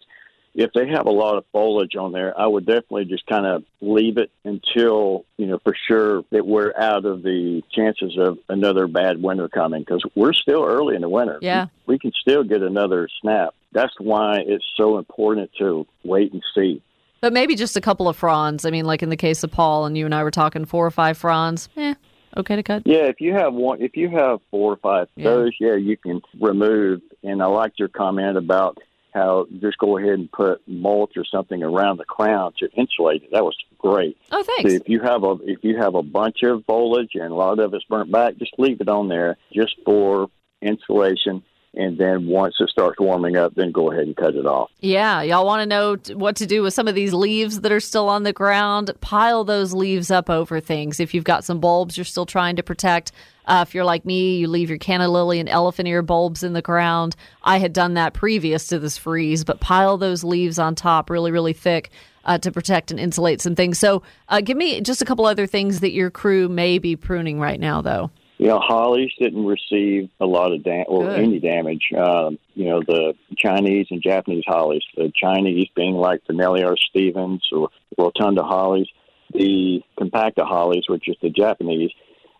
if 0.57 0.73
they 0.73 0.87
have 0.87 1.05
a 1.05 1.11
lot 1.11 1.37
of 1.37 1.45
foliage 1.51 1.95
on 1.95 2.11
there, 2.11 2.37
I 2.37 2.47
would 2.47 2.65
definitely 2.65 3.05
just 3.05 3.27
kind 3.27 3.45
of 3.45 3.63
leave 3.79 4.17
it 4.17 4.31
until, 4.43 5.23
you 5.37 5.45
know, 5.45 5.59
for 5.63 5.75
sure 5.87 6.23
that 6.31 6.47
we're 6.47 6.73
out 6.75 7.05
of 7.05 7.21
the 7.21 7.61
chances 7.71 8.17
of 8.17 8.39
another 8.49 8.87
bad 8.87 9.21
winter 9.21 9.47
coming 9.47 9.81
because 9.81 10.03
we're 10.15 10.33
still 10.33 10.65
early 10.65 10.95
in 10.95 11.01
the 11.01 11.09
winter. 11.09 11.37
Yeah. 11.43 11.67
We, 11.85 11.93
we 11.93 11.99
can 11.99 12.11
still 12.19 12.43
get 12.43 12.63
another 12.63 13.07
snap. 13.21 13.53
That's 13.71 13.93
why 13.99 14.39
it's 14.47 14.65
so 14.75 14.97
important 14.97 15.51
to 15.59 15.85
wait 16.03 16.33
and 16.33 16.41
see. 16.55 16.81
But 17.21 17.33
maybe 17.33 17.53
just 17.53 17.77
a 17.77 17.81
couple 17.81 18.09
of 18.09 18.17
fronds. 18.17 18.65
I 18.65 18.71
mean, 18.71 18.85
like 18.85 19.03
in 19.03 19.09
the 19.09 19.17
case 19.17 19.43
of 19.43 19.51
Paul 19.51 19.85
and 19.85 19.95
you 19.95 20.05
and 20.05 20.15
I 20.15 20.23
were 20.23 20.31
talking 20.31 20.65
four 20.65 20.87
or 20.87 20.91
five 20.91 21.19
fronds. 21.19 21.69
Eh, 21.77 21.93
okay 22.35 22.55
to 22.55 22.63
cut. 22.63 22.81
Yeah, 22.87 23.03
if 23.05 23.21
you 23.21 23.33
have 23.33 23.53
one, 23.53 23.79
if 23.79 23.95
you 23.95 24.09
have 24.09 24.39
four 24.49 24.73
or 24.73 24.77
five 24.77 25.07
Yeah. 25.15 25.25
those, 25.29 25.51
yeah, 25.59 25.75
you 25.75 25.97
can 25.97 26.19
remove. 26.41 27.01
And 27.23 27.43
I 27.43 27.45
liked 27.45 27.77
your 27.77 27.89
comment 27.89 28.37
about 28.37 28.79
how 29.17 29.47
just 29.59 29.77
go 29.79 29.97
ahead 29.97 30.13
and 30.13 30.31
put 30.31 30.61
mulch 30.67 31.13
or 31.17 31.25
something 31.25 31.63
around 31.63 31.97
the 31.97 32.05
crown 32.05 32.53
to 32.59 32.69
insulate 32.71 33.23
it. 33.23 33.31
That 33.31 33.43
was 33.43 33.55
great. 33.77 34.17
Oh, 34.31 34.41
So 34.43 34.51
thanks. 34.55 34.73
if 34.73 34.87
you 34.89 34.99
have 35.01 35.23
a 35.23 35.37
if 35.43 35.59
you 35.63 35.77
have 35.77 35.95
a 35.95 36.03
bunch 36.03 36.43
of 36.43 36.63
foliage 36.65 37.15
and 37.15 37.31
a 37.31 37.35
lot 37.35 37.59
of 37.59 37.73
it's 37.73 37.83
burnt 37.85 38.11
back, 38.11 38.37
just 38.37 38.53
leave 38.57 38.79
it 38.81 38.89
on 38.89 39.07
there 39.07 39.37
just 39.53 39.75
for 39.85 40.29
insulation. 40.61 41.43
And 41.77 41.97
then 41.97 42.27
once 42.27 42.55
it 42.59 42.69
starts 42.69 42.99
warming 42.99 43.37
up, 43.37 43.53
then 43.55 43.71
go 43.71 43.91
ahead 43.91 44.03
and 44.03 44.15
cut 44.15 44.35
it 44.35 44.47
off. 44.47 44.71
Yeah, 44.81 45.21
y'all 45.21 45.45
want 45.45 45.61
to 45.61 45.65
know 45.65 45.95
what 46.15 46.35
to 46.37 46.47
do 46.47 46.63
with 46.63 46.73
some 46.73 46.87
of 46.87 46.95
these 46.95 47.13
leaves 47.13 47.61
that 47.61 47.71
are 47.71 47.79
still 47.79 48.09
on 48.09 48.23
the 48.23 48.33
ground? 48.33 48.91
Pile 48.99 49.43
those 49.43 49.73
leaves 49.73 50.09
up 50.09 50.29
over 50.29 50.59
things. 50.59 50.99
If 50.99 51.13
you've 51.13 51.23
got 51.23 51.43
some 51.43 51.59
bulbs 51.59 51.95
you're 51.95 52.03
still 52.03 52.25
trying 52.25 52.55
to 52.55 52.63
protect, 52.63 53.11
uh, 53.45 53.63
if 53.65 53.75
you're 53.75 53.85
like 53.85 54.05
me, 54.05 54.37
you 54.37 54.47
leave 54.47 54.69
your 54.69 54.79
canna 54.79 55.07
lily 55.07 55.39
and 55.39 55.47
elephant 55.47 55.87
ear 55.87 56.01
bulbs 56.01 56.41
in 56.41 56.53
the 56.53 56.61
ground. 56.61 57.15
I 57.43 57.59
had 57.59 57.73
done 57.73 57.93
that 57.93 58.13
previous 58.13 58.67
to 58.67 58.79
this 58.79 58.97
freeze, 58.97 59.43
but 59.43 59.59
pile 59.59 59.97
those 59.97 60.23
leaves 60.23 60.57
on 60.57 60.73
top 60.73 61.09
really, 61.09 61.31
really 61.31 61.53
thick. 61.53 61.91
Uh, 62.25 62.37
to 62.37 62.51
protect 62.51 62.91
and 62.91 62.99
insulate 62.99 63.39
some 63.39 63.55
things. 63.55 63.79
So, 63.79 64.03
uh, 64.27 64.41
give 64.41 64.57
me 64.57 64.81
just 64.81 65.01
a 65.01 65.05
couple 65.05 65.25
other 65.25 65.47
things 65.47 65.79
that 65.79 65.93
your 65.93 66.11
crew 66.11 66.49
may 66.49 66.77
be 66.77 66.97
pruning 66.97 67.39
right 67.39 67.57
now, 67.57 67.81
though. 67.81 68.11
You 68.37 68.47
know, 68.47 68.59
hollies 68.59 69.11
didn't 69.19 69.45
receive 69.45 70.09
a 70.19 70.25
lot 70.25 70.51
of 70.51 70.63
damage 70.63 70.87
or 70.89 71.05
Good. 71.05 71.19
any 71.19 71.39
damage. 71.39 71.91
Um, 71.97 72.37
you 72.53 72.65
know, 72.65 72.81
the 72.81 73.15
Chinese 73.35 73.87
and 73.89 74.01
Japanese 74.01 74.43
hollies. 74.45 74.83
The 74.95 75.11
Chinese 75.15 75.67
being 75.75 75.95
like 75.95 76.21
the 76.27 76.33
Nellie 76.33 76.63
R. 76.63 76.77
Stevens 76.89 77.47
or 77.51 77.69
Rotunda 77.97 78.43
hollies. 78.43 78.87
The 79.33 79.81
compacta 79.99 80.45
hollies, 80.47 80.83
which 80.87 81.09
is 81.09 81.17
the 81.21 81.29
Japanese, 81.29 81.91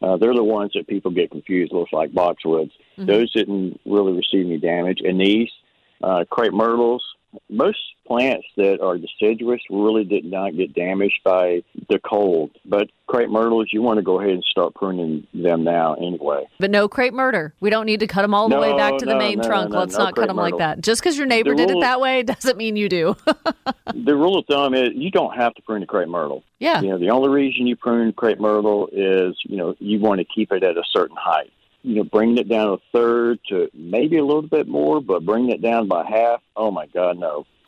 uh, 0.01 0.17
they're 0.17 0.33
the 0.33 0.43
ones 0.43 0.71
that 0.75 0.87
people 0.87 1.11
get 1.11 1.31
confused. 1.31 1.73
Looks 1.73 1.91
like 1.91 2.11
boxwoods. 2.11 2.71
Those 2.97 3.31
didn't 3.33 3.79
really 3.85 4.13
receive 4.13 4.45
any 4.45 4.57
damage. 4.57 5.01
Anise, 5.05 5.51
uh, 6.01 6.25
crepe 6.29 6.53
myrtles. 6.53 7.03
Most 7.49 7.79
plants 8.05 8.47
that 8.55 8.79
are 8.81 8.97
deciduous 8.97 9.59
really 9.69 10.05
did 10.05 10.23
not 10.23 10.55
get 10.55 10.73
damaged 10.73 11.19
by 11.25 11.61
the 11.89 11.99
cold. 11.99 12.51
But 12.65 12.89
crepe 13.07 13.29
myrtles, 13.29 13.67
you 13.73 13.81
want 13.81 13.97
to 13.97 14.01
go 14.03 14.19
ahead 14.19 14.31
and 14.31 14.43
start 14.45 14.73
pruning 14.75 15.27
them 15.33 15.63
now 15.65 15.95
anyway. 15.95 16.45
But 16.59 16.71
no 16.71 16.87
crepe 16.87 17.13
murder. 17.13 17.53
We 17.59 17.69
don't 17.69 17.85
need 17.85 17.99
to 17.99 18.07
cut 18.07 18.21
them 18.21 18.33
all 18.33 18.47
the 18.47 18.55
No, 18.55 18.61
way 18.61 18.75
back 18.77 18.97
to 18.99 19.05
the 19.05 19.17
main 19.17 19.39
no, 19.39 19.47
trunk. 19.47 19.71
no, 19.71 19.79
Let's 19.79 19.97
no 19.97 20.05
not 20.05 20.15
cut 20.15 20.27
them 20.27 20.37
like 20.37 20.57
that. 20.57 20.79
Just 20.81 21.01
because 21.01 21.17
your 21.17 21.27
neighbor 21.27 21.51
The 21.51 21.65
did 21.65 21.71
it 21.71 21.81
that 21.81 21.99
way 21.99 22.23
doesn't 22.23 22.57
mean 22.57 22.75
you 22.77 22.87
do. 22.87 23.15
the 23.93 24.15
rule 24.15 24.37
of 24.39 24.45
thumb 24.45 24.73
is 24.73 24.89
you 24.93 25.11
don't 25.11 25.35
have 25.35 25.53
to 25.55 25.61
prune 25.63 25.83
a 25.83 25.85
crepe 25.85 26.07
myrtle. 26.09 26.43
yeah. 26.59 26.81
You 26.81 26.89
know, 26.89 26.97
the 26.99 27.09
only 27.09 27.29
reason 27.29 27.67
you 27.67 27.75
prune 27.75 28.13
crepe 28.13 28.39
myrtle 28.39 28.87
is, 28.91 29.35
you 29.43 29.57
know, 29.57 29.75
you 29.79 29.99
want 29.99 30.19
to 30.19 30.25
keep 30.25 30.51
it 30.53 30.63
at 30.63 30.77
a 30.77 30.83
certain 30.91 31.17
height. 31.19 31.51
You 31.83 31.95
know, 31.95 32.03
bringing 32.03 32.37
it 32.37 32.49
down 32.49 32.73
a 32.73 32.77
third 32.91 33.39
to 33.49 33.69
maybe 33.73 34.17
a 34.17 34.25
little 34.25 34.41
bit 34.41 34.67
more, 34.67 34.99
but 34.99 35.25
bringing 35.25 35.51
it 35.51 35.61
down 35.61 35.87
by 35.87 36.05
half, 36.05 36.41
oh 36.55 36.71
my 36.71 36.87
God, 36.87 37.17
no. 37.17 37.45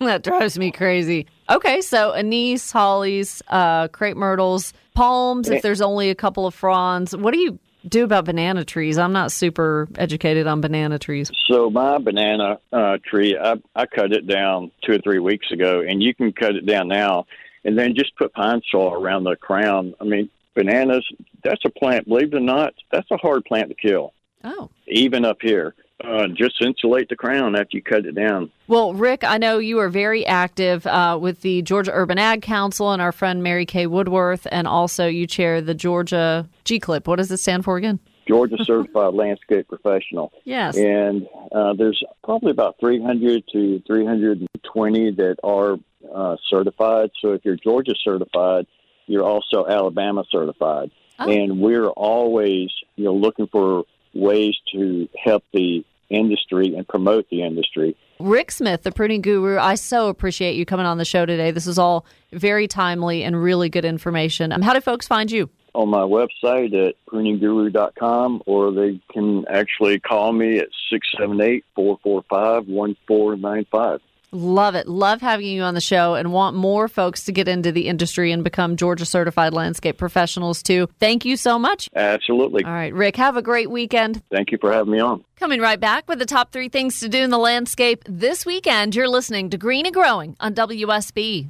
that 0.00 0.20
drives 0.22 0.58
me 0.58 0.70
crazy. 0.70 1.26
Okay, 1.48 1.80
so 1.80 2.12
anise, 2.12 2.70
hollies, 2.70 3.42
uh, 3.48 3.88
crepe 3.88 4.16
myrtles, 4.16 4.72
palms. 4.94 5.48
If 5.48 5.62
there's 5.62 5.80
only 5.80 6.10
a 6.10 6.14
couple 6.14 6.46
of 6.46 6.54
fronds, 6.54 7.16
what 7.16 7.32
do 7.32 7.40
you 7.40 7.58
do 7.86 8.04
about 8.04 8.24
banana 8.24 8.64
trees? 8.64 8.98
I'm 8.98 9.12
not 9.12 9.30
super 9.30 9.88
educated 9.96 10.46
on 10.46 10.60
banana 10.60 10.98
trees. 10.98 11.30
So 11.46 11.70
my 11.70 11.98
banana 11.98 12.58
uh, 12.72 12.98
tree, 13.04 13.38
I, 13.40 13.54
I 13.76 13.86
cut 13.86 14.12
it 14.12 14.26
down 14.26 14.70
two 14.84 14.92
or 14.94 14.98
three 14.98 15.18
weeks 15.18 15.50
ago, 15.52 15.80
and 15.86 16.02
you 16.02 16.14
can 16.14 16.32
cut 16.32 16.56
it 16.56 16.66
down 16.66 16.88
now, 16.88 17.26
and 17.64 17.78
then 17.78 17.94
just 17.94 18.16
put 18.16 18.32
pine 18.32 18.62
straw 18.66 18.94
around 18.94 19.24
the 19.24 19.36
crown. 19.36 19.94
I 20.00 20.04
mean, 20.04 20.28
bananas, 20.54 21.06
that's 21.42 21.64
a 21.64 21.70
plant, 21.70 22.06
believe 22.08 22.32
it 22.32 22.36
or 22.36 22.40
not, 22.40 22.74
that's 22.92 23.10
a 23.10 23.16
hard 23.16 23.44
plant 23.44 23.68
to 23.68 23.74
kill, 23.74 24.12
Oh. 24.44 24.70
even 24.88 25.24
up 25.24 25.38
here. 25.40 25.74
Uh, 26.02 26.26
just 26.36 26.60
insulate 26.60 27.08
the 27.08 27.16
crown 27.16 27.54
after 27.54 27.76
you 27.76 27.82
cut 27.82 28.04
it 28.04 28.14
down. 28.16 28.50
Well, 28.66 28.92
Rick, 28.92 29.22
I 29.24 29.38
know 29.38 29.58
you 29.58 29.78
are 29.78 29.88
very 29.88 30.26
active 30.26 30.86
uh, 30.86 31.16
with 31.20 31.40
the 31.42 31.62
Georgia 31.62 31.92
Urban 31.94 32.18
Ag 32.18 32.42
Council 32.42 32.90
and 32.92 33.00
our 33.00 33.12
friend 33.12 33.42
Mary 33.42 33.64
Kay 33.64 33.86
Woodworth, 33.86 34.46
and 34.50 34.66
also 34.66 35.06
you 35.06 35.26
chair 35.26 35.60
the 35.62 35.72
Georgia 35.72 36.48
GCLIP. 36.64 37.06
What 37.06 37.16
does 37.16 37.30
it 37.30 37.38
stand 37.38 37.64
for 37.64 37.76
again? 37.76 38.00
Georgia 38.26 38.56
Certified 38.64 39.14
Landscape 39.14 39.68
Professional. 39.68 40.32
Yes. 40.44 40.76
And 40.76 41.28
uh, 41.52 41.74
there's 41.74 42.02
probably 42.24 42.50
about 42.50 42.76
300 42.80 43.44
to 43.52 43.80
320 43.86 45.10
that 45.12 45.36
are 45.44 45.76
uh, 46.12 46.36
certified. 46.50 47.10
So 47.22 47.32
if 47.32 47.44
you're 47.44 47.56
Georgia 47.56 47.94
certified, 48.02 48.66
you're 49.06 49.24
also 49.24 49.66
Alabama 49.66 50.24
certified. 50.30 50.90
Oh. 51.18 51.30
And 51.30 51.60
we're 51.60 51.88
always, 51.88 52.70
you 52.96 53.04
know, 53.04 53.14
looking 53.14 53.46
for 53.46 53.84
ways 54.14 54.54
to 54.72 55.08
help 55.22 55.44
the 55.52 55.84
industry 56.10 56.74
and 56.74 56.86
promote 56.86 57.28
the 57.30 57.42
industry. 57.42 57.96
Rick 58.20 58.52
Smith, 58.52 58.82
the 58.82 58.92
pruning 58.92 59.22
guru, 59.22 59.58
I 59.58 59.74
so 59.74 60.08
appreciate 60.08 60.54
you 60.54 60.64
coming 60.64 60.86
on 60.86 60.98
the 60.98 61.04
show 61.04 61.26
today. 61.26 61.50
This 61.50 61.66
is 61.66 61.78
all 61.78 62.06
very 62.32 62.68
timely 62.68 63.24
and 63.24 63.40
really 63.40 63.68
good 63.68 63.84
information. 63.84 64.52
Um, 64.52 64.62
how 64.62 64.72
do 64.72 64.80
folks 64.80 65.06
find 65.06 65.30
you? 65.30 65.50
On 65.74 65.88
my 65.88 66.02
website 66.02 66.72
at 66.86 66.94
pruningguru.com, 67.08 68.42
or 68.46 68.72
they 68.72 69.00
can 69.12 69.44
actually 69.48 69.98
call 69.98 70.32
me 70.32 70.58
at 70.58 70.68
678 70.90 71.64
445 71.74 72.68
1495. 72.68 74.00
Love 74.34 74.74
it. 74.74 74.88
Love 74.88 75.20
having 75.20 75.46
you 75.46 75.62
on 75.62 75.74
the 75.74 75.80
show 75.80 76.16
and 76.16 76.32
want 76.32 76.56
more 76.56 76.88
folks 76.88 77.24
to 77.24 77.30
get 77.30 77.46
into 77.46 77.70
the 77.70 77.86
industry 77.86 78.32
and 78.32 78.42
become 78.42 78.74
Georgia 78.74 79.04
certified 79.04 79.54
landscape 79.54 79.96
professionals 79.96 80.60
too. 80.60 80.88
Thank 80.98 81.24
you 81.24 81.36
so 81.36 81.56
much. 81.56 81.88
Absolutely. 81.94 82.64
All 82.64 82.72
right, 82.72 82.92
Rick, 82.92 83.14
have 83.14 83.36
a 83.36 83.42
great 83.42 83.70
weekend. 83.70 84.22
Thank 84.32 84.50
you 84.50 84.58
for 84.60 84.72
having 84.72 84.92
me 84.92 84.98
on. 84.98 85.24
Coming 85.36 85.60
right 85.60 85.78
back 85.78 86.08
with 86.08 86.18
the 86.18 86.26
top 86.26 86.50
three 86.50 86.68
things 86.68 86.98
to 86.98 87.08
do 87.08 87.22
in 87.22 87.30
the 87.30 87.38
landscape 87.38 88.02
this 88.08 88.44
weekend. 88.44 88.96
You're 88.96 89.08
listening 89.08 89.50
to 89.50 89.56
Green 89.56 89.86
and 89.86 89.94
Growing 89.94 90.36
on 90.40 90.52
WSB. 90.52 91.46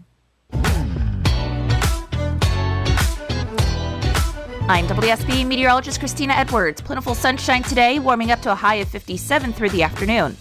I'm 4.67 4.87
WSB 4.87 5.47
meteorologist 5.47 6.01
Christina 6.01 6.35
Edwards. 6.35 6.83
Plentiful 6.83 7.15
sunshine 7.15 7.63
today, 7.63 7.99
warming 7.99 8.31
up 8.31 8.43
to 8.43 8.53
a 8.53 8.55
high 8.55 8.77
of 8.77 8.89
57 8.89 9.55
through 9.55 9.71
the 9.71 9.83
afternoon. 9.83 10.37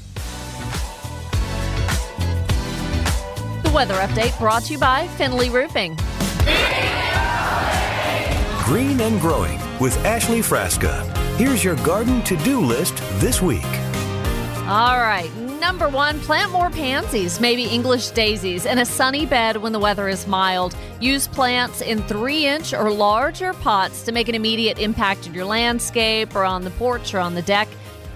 Weather 3.73 3.95
update 3.95 4.37
brought 4.37 4.63
to 4.63 4.73
you 4.73 4.77
by 4.77 5.07
Finley 5.17 5.49
Roofing. 5.49 5.95
Green 8.63 9.01
and 9.01 9.19
Growing 9.19 9.59
with 9.79 9.97
Ashley 10.05 10.41
Frasca. 10.41 11.03
Here's 11.37 11.63
your 11.63 11.75
garden 11.77 12.21
to 12.23 12.37
do 12.37 12.59
list 12.59 12.97
this 13.13 13.41
week. 13.41 13.65
All 14.67 14.99
right. 14.99 15.29
Number 15.59 15.89
one, 15.89 16.19
plant 16.19 16.51
more 16.51 16.69
pansies, 16.69 17.39
maybe 17.39 17.63
English 17.63 18.11
daisies, 18.11 18.65
in 18.65 18.77
a 18.77 18.85
sunny 18.85 19.25
bed 19.25 19.57
when 19.57 19.71
the 19.71 19.79
weather 19.79 20.07
is 20.07 20.27
mild. 20.27 20.75
Use 20.99 21.27
plants 21.27 21.81
in 21.81 22.03
three 22.03 22.45
inch 22.45 22.73
or 22.73 22.91
larger 22.91 23.53
pots 23.53 24.03
to 24.03 24.11
make 24.11 24.29
an 24.29 24.35
immediate 24.35 24.77
impact 24.77 25.25
in 25.25 25.33
your 25.33 25.45
landscape 25.45 26.35
or 26.35 26.43
on 26.43 26.63
the 26.63 26.69
porch 26.71 27.13
or 27.13 27.19
on 27.19 27.33
the 27.33 27.41
deck. 27.41 27.67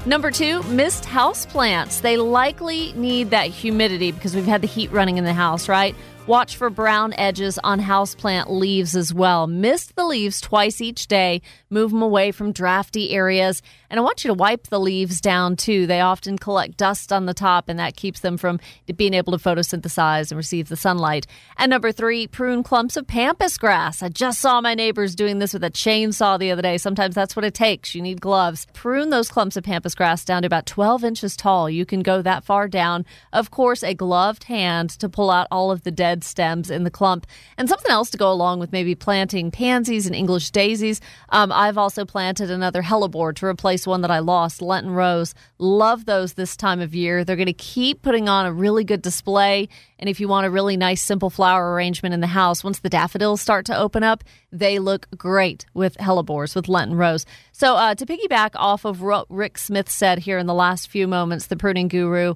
Number 0.08 0.32
two, 0.32 0.64
mist 0.64 1.04
house 1.04 1.46
plants. 1.46 2.00
They 2.00 2.16
likely 2.16 2.94
need 2.94 3.32
that 3.32 3.48
humidity 3.50 4.14
because 4.14 4.34
we've 4.34 4.46
had 4.46 4.62
the 4.62 4.68
heat 4.68 4.90
running 4.90 5.18
in 5.18 5.26
the 5.26 5.34
house, 5.34 5.68
right? 5.68 5.94
Watch 6.28 6.58
for 6.58 6.70
brown 6.70 7.14
edges 7.14 7.58
on 7.64 7.80
houseplant 7.80 8.50
leaves 8.50 8.98
as 8.98 9.14
well. 9.14 9.48
Mist 9.48 9.96
the 9.96 10.04
leaves 10.04 10.42
twice 10.42 10.82
each 10.82 11.08
day. 11.08 11.42
Move 11.70 11.92
them 11.92 12.02
away 12.02 12.34
from 12.34 12.52
drafty 12.52 13.12
areas. 13.12 13.62
And 13.90 13.98
I 13.98 14.04
want 14.04 14.26
you 14.26 14.28
to 14.28 14.34
wipe 14.34 14.68
the 14.68 14.78
leaves 14.80 15.22
down 15.22 15.56
too. 15.56 15.88
They 15.88 16.02
often 16.02 16.38
collect 16.38 16.76
dust 16.76 17.14
on 17.14 17.28
the 17.28 17.34
top, 17.34 17.70
and 17.70 17.80
that 17.80 17.96
keeps 17.96 18.20
them 18.20 18.36
from 18.36 18.60
being 18.98 19.14
able 19.14 19.38
to 19.38 19.42
photosynthesize 19.42 20.30
and 20.30 20.38
receive 20.38 20.68
the 20.68 20.76
sunlight. 20.76 21.26
And 21.56 21.70
number 21.70 21.94
three, 21.94 22.28
prune 22.28 22.62
clumps 22.62 22.98
of 22.98 23.08
pampas 23.08 23.58
grass. 23.58 24.04
I 24.04 24.10
just 24.10 24.42
saw 24.42 24.60
my 24.60 24.76
neighbors 24.76 25.16
doing 25.16 25.40
this 25.40 25.54
with 25.54 25.64
a 25.64 25.72
chainsaw 25.72 26.38
the 26.38 26.52
other 26.52 26.62
day. 26.62 26.78
Sometimes 26.78 27.16
that's 27.16 27.38
what 27.38 27.46
it 27.46 27.54
takes. 27.54 27.96
You 27.96 28.02
need 28.02 28.20
gloves. 28.20 28.68
Prune 28.74 29.12
those 29.12 29.30
clumps 29.30 29.56
of 29.56 29.64
pampas 29.64 29.96
grass 29.96 30.26
down 30.26 30.42
to 30.42 30.48
about 30.48 30.66
12 30.66 31.06
inches 31.06 31.38
tall. 31.38 31.70
You 31.70 31.86
can 31.86 32.02
go 32.02 32.22
that 32.22 32.44
far 32.44 32.68
down. 32.68 33.06
Of 33.32 33.50
course, 33.50 33.82
a 33.82 33.94
gloved 33.94 34.44
hand 34.44 34.90
to 35.00 35.08
pull 35.08 35.30
out 35.30 35.48
all 35.50 35.72
of 35.72 35.84
the 35.84 35.92
dead 35.92 36.17
stems 36.24 36.70
in 36.70 36.84
the 36.84 36.92
clump. 36.92 37.28
And 37.58 37.68
something 37.68 37.92
else 37.92 38.10
to 38.12 38.18
go 38.18 38.32
along 38.32 38.60
with 38.60 38.72
maybe 38.72 38.96
planting 38.96 39.52
pansies 39.52 40.06
and 40.06 40.16
English 40.16 40.52
daisies. 40.52 41.02
Um, 41.30 41.52
I've 41.52 41.78
also 41.78 42.06
planted 42.06 42.52
another 42.52 42.82
hellebore 42.82 43.36
to 43.36 43.46
replace 43.46 43.88
one 43.88 44.02
that 44.02 44.12
I 44.12 44.20
lost, 44.20 44.62
Lenten 44.62 44.92
Rose. 44.92 45.34
Love 45.58 46.06
those 46.06 46.34
this 46.34 46.56
time 46.56 46.80
of 46.80 46.96
year. 46.96 47.24
They're 47.24 47.36
going 47.36 47.48
to 47.48 47.54
keep 47.54 48.02
putting 48.02 48.30
on 48.30 48.46
a 48.46 48.54
really 48.54 48.84
good 48.84 49.02
display. 49.02 49.70
And 50.00 50.10
if 50.10 50.20
you 50.20 50.28
want 50.28 50.46
a 50.46 50.50
really 50.50 50.78
nice, 50.78 51.02
simple 51.02 51.30
flower 51.30 51.74
arrangement 51.74 52.14
in 52.14 52.22
the 52.22 52.28
house, 52.28 52.64
once 52.64 52.80
the 52.80 52.90
daffodils 52.90 53.42
start 53.42 53.66
to 53.68 53.78
open 53.78 54.04
up, 54.04 54.24
they 54.52 54.80
look 54.80 55.08
great 55.18 55.66
with 55.74 55.98
hellebores, 55.98 56.56
with 56.56 56.68
Lenten 56.68 56.98
Rose. 56.98 57.26
So, 57.52 57.76
uh, 57.76 57.96
to 57.96 58.06
piggyback 58.06 58.52
off 58.56 58.86
of 58.86 59.02
what 59.02 59.26
Rick 59.30 59.58
Smith 59.58 59.90
said 59.90 60.20
here 60.20 60.38
in 60.38 60.46
the 60.46 60.54
last 60.54 60.90
few 60.90 61.08
moments, 61.08 61.48
the 61.48 61.56
pruning 61.56 61.88
guru, 61.88 62.36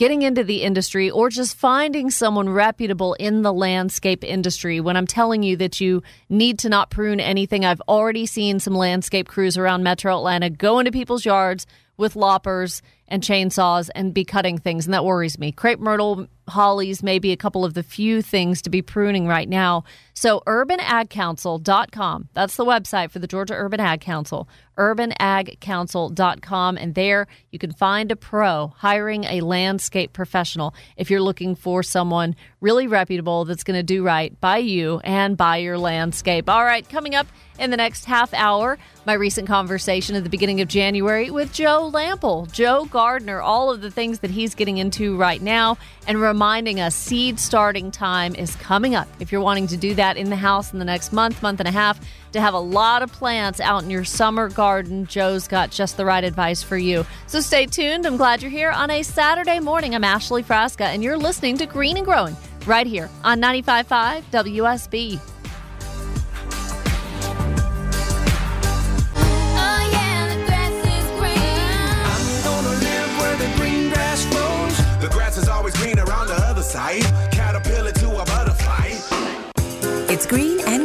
getting 0.00 0.22
into 0.22 0.42
the 0.42 0.62
industry 0.62 1.10
or 1.10 1.28
just 1.28 1.54
finding 1.58 2.10
someone 2.10 2.48
reputable 2.48 3.12
in 3.20 3.42
the 3.42 3.52
landscape 3.52 4.24
industry 4.24 4.80
when 4.80 4.96
I'm 4.96 5.06
telling 5.06 5.42
you 5.42 5.58
that 5.58 5.78
you 5.78 6.02
need 6.30 6.60
to 6.60 6.70
not 6.70 6.88
prune 6.88 7.20
anything. 7.20 7.66
I've 7.66 7.82
already 7.82 8.24
seen 8.24 8.60
some 8.60 8.74
landscape 8.74 9.28
crews 9.28 9.58
around 9.58 9.82
metro 9.82 10.16
Atlanta 10.16 10.48
go 10.48 10.78
into 10.78 10.90
people's 10.90 11.26
yards 11.26 11.66
with 11.98 12.16
loppers 12.16 12.80
and 13.10 13.22
chainsaws 13.22 13.90
and 13.94 14.14
be 14.14 14.24
cutting 14.24 14.56
things, 14.56 14.86
and 14.86 14.94
that 14.94 15.04
worries 15.04 15.38
me. 15.38 15.52
Crepe 15.52 15.80
myrtle, 15.80 16.26
hollies, 16.50 17.02
maybe 17.02 17.32
a 17.32 17.36
couple 17.36 17.64
of 17.64 17.72
the 17.74 17.82
few 17.82 18.22
things 18.22 18.62
to 18.62 18.70
be 18.70 18.82
pruning 18.82 19.26
right 19.26 19.48
now. 19.48 19.82
So, 20.14 20.42
urbanagcouncil.com, 20.46 22.28
that's 22.34 22.54
the 22.56 22.66
website 22.66 23.10
for 23.10 23.18
the 23.18 23.26
Georgia 23.26 23.54
Urban 23.54 23.80
Ag 23.80 24.02
Council, 24.02 24.46
urbanagcouncil.com. 24.76 26.76
And 26.76 26.94
there 26.94 27.26
you 27.50 27.58
can 27.58 27.72
find 27.72 28.12
a 28.12 28.16
pro 28.16 28.74
hiring 28.76 29.24
a 29.24 29.40
landscape 29.40 30.12
professional 30.12 30.74
if 30.96 31.10
you're 31.10 31.22
looking 31.22 31.54
for 31.54 31.82
someone 31.82 32.36
really 32.60 32.86
reputable 32.86 33.46
that's 33.46 33.64
going 33.64 33.78
to 33.78 33.82
do 33.82 34.04
right 34.04 34.38
by 34.40 34.58
you 34.58 35.00
and 35.04 35.38
by 35.38 35.56
your 35.56 35.78
landscape. 35.78 36.50
All 36.50 36.64
right, 36.64 36.86
coming 36.88 37.14
up 37.14 37.26
in 37.58 37.70
the 37.70 37.76
next 37.76 38.04
half 38.04 38.32
hour, 38.34 38.78
my 39.06 39.14
recent 39.14 39.48
conversation 39.48 40.16
at 40.16 40.24
the 40.24 40.30
beginning 40.30 40.60
of 40.60 40.68
January 40.68 41.30
with 41.30 41.52
Joe 41.52 41.90
Lamp'l, 41.92 42.50
Joe 42.52 42.86
Gardner, 43.00 43.40
all 43.40 43.70
of 43.70 43.80
the 43.80 43.90
things 43.90 44.18
that 44.18 44.30
he's 44.30 44.54
getting 44.54 44.76
into 44.76 45.16
right 45.16 45.40
now, 45.40 45.78
and 46.06 46.20
reminding 46.20 46.80
us 46.80 46.94
seed 46.94 47.40
starting 47.40 47.90
time 47.90 48.34
is 48.34 48.54
coming 48.56 48.94
up. 48.94 49.08
If 49.20 49.32
you're 49.32 49.40
wanting 49.40 49.68
to 49.68 49.78
do 49.78 49.94
that 49.94 50.18
in 50.18 50.28
the 50.28 50.36
house 50.36 50.74
in 50.74 50.78
the 50.78 50.84
next 50.84 51.10
month, 51.10 51.42
month 51.42 51.60
and 51.60 51.66
a 51.66 51.72
half, 51.72 51.98
to 52.32 52.42
have 52.42 52.52
a 52.52 52.58
lot 52.58 53.00
of 53.00 53.10
plants 53.10 53.58
out 53.58 53.82
in 53.82 53.88
your 53.88 54.04
summer 54.04 54.50
garden, 54.50 55.06
Joe's 55.06 55.48
got 55.48 55.70
just 55.70 55.96
the 55.96 56.04
right 56.04 56.22
advice 56.22 56.62
for 56.62 56.76
you. 56.76 57.06
So 57.26 57.40
stay 57.40 57.64
tuned. 57.64 58.04
I'm 58.04 58.18
glad 58.18 58.42
you're 58.42 58.50
here 58.50 58.70
on 58.70 58.90
a 58.90 59.02
Saturday 59.02 59.60
morning. 59.60 59.94
I'm 59.94 60.04
Ashley 60.04 60.42
Frasca, 60.42 60.84
and 60.84 61.02
you're 61.02 61.16
listening 61.16 61.56
to 61.56 61.64
Green 61.64 61.96
and 61.96 62.04
Growing 62.04 62.36
right 62.66 62.86
here 62.86 63.08
on 63.24 63.40
95.5 63.40 64.24
WSB. 64.30 65.39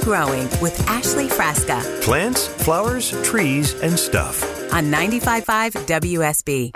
Growing 0.05 0.47
with 0.61 0.79
Ashley 0.87 1.27
Frasca 1.27 1.81
Plants, 2.03 2.45
flowers, 2.45 3.09
trees, 3.23 3.73
and 3.81 3.97
stuff. 3.97 4.43
on 4.71 4.83
95.5 4.91 5.71
WSB. 5.87 6.71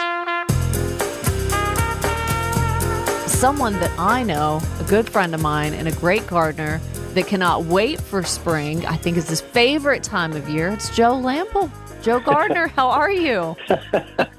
someone 3.28 3.74
that 3.74 3.92
I 4.00 4.24
know, 4.24 4.60
a 4.80 4.84
good 4.86 5.08
friend 5.08 5.34
of 5.36 5.42
mine 5.42 5.76
and 5.76 5.88
a 5.88 5.92
great 5.94 6.26
gardener 6.26 6.82
that 7.14 7.28
cannot 7.28 7.66
wait 7.66 8.02
for 8.02 8.24
spring. 8.24 8.86
I 8.88 8.98
think 8.98 9.16
is 9.16 9.30
his 9.30 9.42
favorite 9.42 10.02
time 10.02 10.34
of 10.34 10.50
year. 10.50 10.70
It's 10.72 10.94
Joe 10.94 11.14
Lamp'l. 11.14 11.72
Joe 12.02 12.20
Gardner, 12.20 12.68
how 12.76 12.90
are 12.90 13.12
you? 13.12 13.56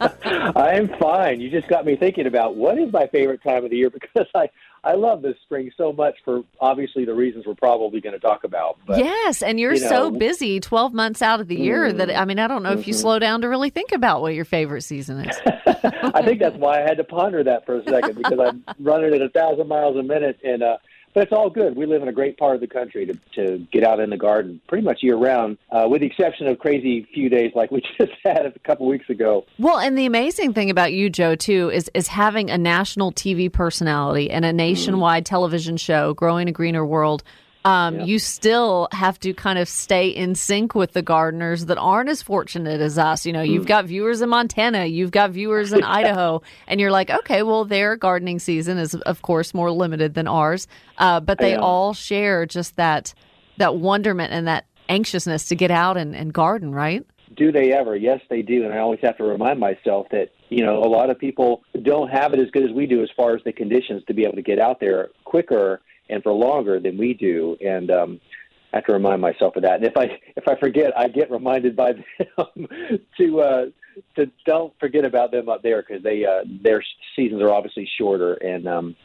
I 0.00 0.72
am 0.74 0.88
fine. 0.98 1.40
You 1.40 1.48
just 1.48 1.68
got 1.68 1.86
me 1.86 1.94
thinking 1.94 2.26
about 2.26 2.56
what 2.56 2.76
is 2.76 2.92
my 2.92 3.06
favorite 3.06 3.42
time 3.42 3.64
of 3.64 3.70
the 3.70 3.76
year 3.76 3.90
because 3.90 4.26
I 4.34 4.50
I 4.82 4.94
love 4.94 5.20
this 5.20 5.36
spring 5.42 5.70
so 5.76 5.92
much 5.92 6.16
for 6.24 6.42
obviously 6.58 7.04
the 7.04 7.14
reasons 7.14 7.46
we're 7.46 7.54
probably 7.54 8.00
going 8.00 8.14
to 8.14 8.18
talk 8.18 8.44
about. 8.44 8.78
But 8.86 8.98
yes, 8.98 9.42
and 9.42 9.60
you're 9.60 9.74
you 9.74 9.78
so 9.78 10.10
busy 10.10 10.58
12 10.58 10.94
months 10.94 11.20
out 11.20 11.40
of 11.40 11.48
the 11.48 11.56
year 11.56 11.92
that 11.92 12.16
I 12.16 12.24
mean, 12.24 12.38
I 12.38 12.46
don't 12.46 12.62
know 12.62 12.72
if 12.72 12.86
you 12.86 12.94
slow 12.94 13.18
down 13.18 13.42
to 13.42 13.48
really 13.48 13.70
think 13.70 13.92
about 13.92 14.22
what 14.22 14.34
your 14.34 14.46
favorite 14.46 14.82
season 14.82 15.26
is. 15.26 15.36
I 16.14 16.22
think 16.22 16.40
that's 16.40 16.56
why 16.56 16.78
I 16.78 16.82
had 16.82 16.96
to 16.96 17.04
ponder 17.04 17.44
that 17.44 17.66
for 17.66 17.78
a 17.78 17.84
second 17.84 18.16
because 18.16 18.38
I'm 18.44 18.64
running 18.78 19.14
at 19.14 19.20
a 19.20 19.28
thousand 19.28 19.68
miles 19.68 19.96
a 19.96 20.02
minute, 20.02 20.38
and 20.42 20.62
uh, 20.62 20.78
but 21.14 21.24
it's 21.24 21.32
all 21.32 21.50
good. 21.50 21.76
We 21.76 21.86
live 21.86 22.02
in 22.02 22.08
a 22.08 22.12
great 22.12 22.38
part 22.38 22.54
of 22.54 22.60
the 22.60 22.66
country 22.66 23.06
to 23.06 23.14
to 23.34 23.58
get 23.72 23.84
out 23.84 24.00
in 24.00 24.10
the 24.10 24.16
garden 24.16 24.60
pretty 24.68 24.84
much 24.84 25.02
year 25.02 25.16
round, 25.16 25.58
uh, 25.70 25.86
with 25.88 26.00
the 26.00 26.06
exception 26.06 26.46
of 26.46 26.58
crazy 26.58 27.06
few 27.14 27.28
days 27.28 27.52
like 27.54 27.70
we 27.70 27.82
just 27.98 28.12
had 28.24 28.46
a 28.46 28.58
couple 28.60 28.86
weeks 28.86 29.08
ago. 29.08 29.44
Well, 29.58 29.78
and 29.78 29.96
the 29.96 30.06
amazing 30.06 30.54
thing 30.54 30.70
about 30.70 30.92
you, 30.92 31.10
Joe, 31.10 31.34
too, 31.34 31.70
is 31.70 31.90
is 31.94 32.08
having 32.08 32.50
a 32.50 32.58
national 32.58 33.12
TV 33.12 33.52
personality 33.52 34.30
and 34.30 34.44
a 34.44 34.52
nationwide 34.52 35.26
television 35.26 35.76
show, 35.76 36.14
growing 36.14 36.48
a 36.48 36.52
greener 36.52 36.84
world. 36.84 37.22
Um, 37.64 38.00
You 38.00 38.18
still 38.18 38.88
have 38.92 39.18
to 39.20 39.34
kind 39.34 39.58
of 39.58 39.68
stay 39.68 40.08
in 40.08 40.34
sync 40.34 40.74
with 40.74 40.92
the 40.92 41.02
gardeners 41.02 41.66
that 41.66 41.76
aren't 41.78 42.08
as 42.08 42.22
fortunate 42.22 42.80
as 42.80 42.98
us. 42.98 43.26
You 43.26 43.32
know, 43.32 43.42
you've 43.42 43.66
got 43.66 43.84
viewers 43.84 44.22
in 44.22 44.30
Montana, 44.30 44.86
you've 44.86 45.10
got 45.10 45.30
viewers 45.32 45.72
in 45.72 45.82
Idaho, 46.00 46.42
and 46.66 46.80
you're 46.80 46.90
like, 46.90 47.10
okay, 47.10 47.42
well, 47.42 47.64
their 47.64 47.96
gardening 47.96 48.38
season 48.38 48.78
is, 48.78 48.94
of 48.94 49.22
course, 49.22 49.52
more 49.52 49.70
limited 49.70 50.14
than 50.14 50.26
ours, 50.26 50.68
uh, 50.98 51.20
but 51.20 51.38
they 51.38 51.52
Yeah. 51.52 51.60
all 51.60 51.92
share 51.92 52.46
just 52.46 52.76
that 52.76 53.14
that 53.58 53.76
wonderment 53.76 54.32
and 54.32 54.48
that 54.48 54.64
anxiousness 54.88 55.48
to 55.48 55.54
get 55.54 55.70
out 55.70 55.98
and, 55.98 56.16
and 56.16 56.32
garden, 56.32 56.74
right? 56.74 57.04
do 57.36 57.52
they 57.52 57.72
ever? 57.72 57.94
Yes, 57.94 58.20
they 58.28 58.42
do. 58.42 58.64
And 58.64 58.74
I 58.74 58.78
always 58.78 58.98
have 59.02 59.16
to 59.18 59.22
remind 59.24 59.60
myself 59.60 60.08
that, 60.10 60.30
you 60.48 60.64
know, 60.64 60.78
a 60.82 60.88
lot 60.88 61.10
of 61.10 61.18
people 61.18 61.62
don't 61.82 62.08
have 62.10 62.34
it 62.34 62.40
as 62.40 62.50
good 62.50 62.64
as 62.64 62.72
we 62.72 62.86
do 62.86 63.02
as 63.04 63.08
far 63.16 63.36
as 63.36 63.42
the 63.44 63.52
conditions 63.52 64.02
to 64.08 64.14
be 64.14 64.24
able 64.24 64.34
to 64.34 64.42
get 64.42 64.58
out 64.58 64.80
there 64.80 65.10
quicker 65.24 65.80
and 66.10 66.22
for 66.22 66.32
longer 66.32 66.80
than 66.80 66.98
we 66.98 67.14
do. 67.14 67.56
And 67.60 67.90
um, 67.90 68.20
I 68.72 68.76
have 68.78 68.86
to 68.86 68.92
remind 68.92 69.20
myself 69.20 69.56
of 69.56 69.62
that. 69.62 69.76
And 69.76 69.84
if 69.84 69.96
I 69.96 70.18
if 70.36 70.46
I 70.48 70.58
forget, 70.58 70.96
I 70.96 71.08
get 71.08 71.30
reminded 71.30 71.76
by 71.76 71.92
them 72.18 72.68
to 73.18 73.40
uh, 73.40 73.64
to 74.16 74.26
don't 74.46 74.72
forget 74.78 75.04
about 75.04 75.30
them 75.30 75.48
up 75.48 75.62
there 75.62 75.82
because 75.82 76.02
they 76.02 76.24
uh, 76.24 76.44
their 76.62 76.82
seasons 77.16 77.42
are 77.42 77.50
obviously 77.50 77.88
shorter 77.98 78.34
and 78.34 78.66
um, 78.68 78.96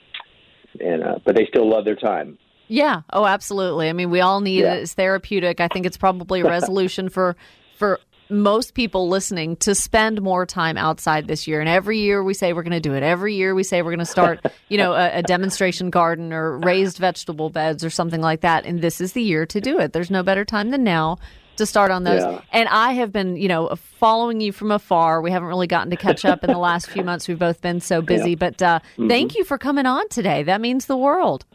and 0.79 1.03
uh, 1.03 1.19
but 1.25 1.35
they 1.35 1.45
still 1.47 1.69
love 1.69 1.85
their 1.85 1.95
time. 1.95 2.37
Yeah. 2.67 3.01
Oh, 3.13 3.25
absolutely. 3.25 3.89
I 3.89 3.93
mean, 3.93 4.09
we 4.09 4.21
all 4.21 4.41
need 4.41 4.61
Yeah. 4.61 4.73
it. 4.73 4.81
It's 4.81 4.93
therapeutic. 4.93 5.59
I 5.59 5.67
think 5.67 5.85
it's 5.85 5.97
probably 5.97 6.41
a 6.41 6.45
resolution 6.45 7.09
for 7.09 7.35
for 7.77 7.99
most 8.29 8.73
people 8.73 9.07
listening 9.07 9.55
to 9.57 9.75
spend 9.75 10.21
more 10.21 10.45
time 10.45 10.77
outside 10.77 11.27
this 11.27 11.47
year. 11.47 11.59
And 11.59 11.69
every 11.69 11.99
year 11.99 12.23
we 12.23 12.33
say 12.33 12.53
we're 12.53 12.63
going 12.63 12.71
to 12.71 12.79
do 12.79 12.93
it. 12.93 13.03
Every 13.03 13.35
year 13.35 13.53
we 13.53 13.63
say 13.63 13.81
we're 13.81 13.91
going 13.91 13.99
to 13.99 14.05
start, 14.05 14.45
you 14.69 14.77
know, 14.77 14.93
a, 14.93 15.19
a 15.19 15.23
demonstration 15.23 15.89
garden 15.89 16.33
or 16.33 16.57
raised 16.59 16.97
vegetable 16.97 17.49
beds 17.49 17.83
or 17.83 17.89
something 17.89 18.21
like 18.21 18.41
that. 18.41 18.65
And 18.65 18.81
this 18.81 18.99
is 19.01 19.13
the 19.13 19.21
year 19.21 19.45
to 19.47 19.61
do 19.61 19.79
it. 19.79 19.93
There's 19.93 20.11
no 20.11 20.23
better 20.23 20.45
time 20.45 20.71
than 20.71 20.83
now 20.83 21.17
to 21.57 21.65
start 21.65 21.91
on 21.91 22.03
those. 22.03 22.21
Yeah. 22.21 22.41
And 22.51 22.67
I 22.69 22.93
have 22.93 23.11
been, 23.11 23.37
you 23.37 23.47
know, 23.47 23.75
following 23.75 24.41
you 24.41 24.51
from 24.51 24.71
afar. 24.71 25.21
We 25.21 25.31
haven't 25.31 25.47
really 25.47 25.67
gotten 25.67 25.89
to 25.91 25.97
catch 25.97 26.25
up 26.25 26.43
in 26.43 26.51
the 26.51 26.57
last 26.57 26.89
few 26.89 27.03
months. 27.03 27.27
We've 27.27 27.39
both 27.39 27.61
been 27.61 27.79
so 27.79 28.01
busy. 28.01 28.35
But 28.35 28.61
uh, 28.61 28.79
thank 29.07 29.35
you 29.35 29.43
for 29.43 29.57
coming 29.57 29.85
on 29.85 30.07
today. 30.09 30.43
That 30.43 30.61
means 30.61 30.85
the 30.85 30.97
world. 30.97 31.45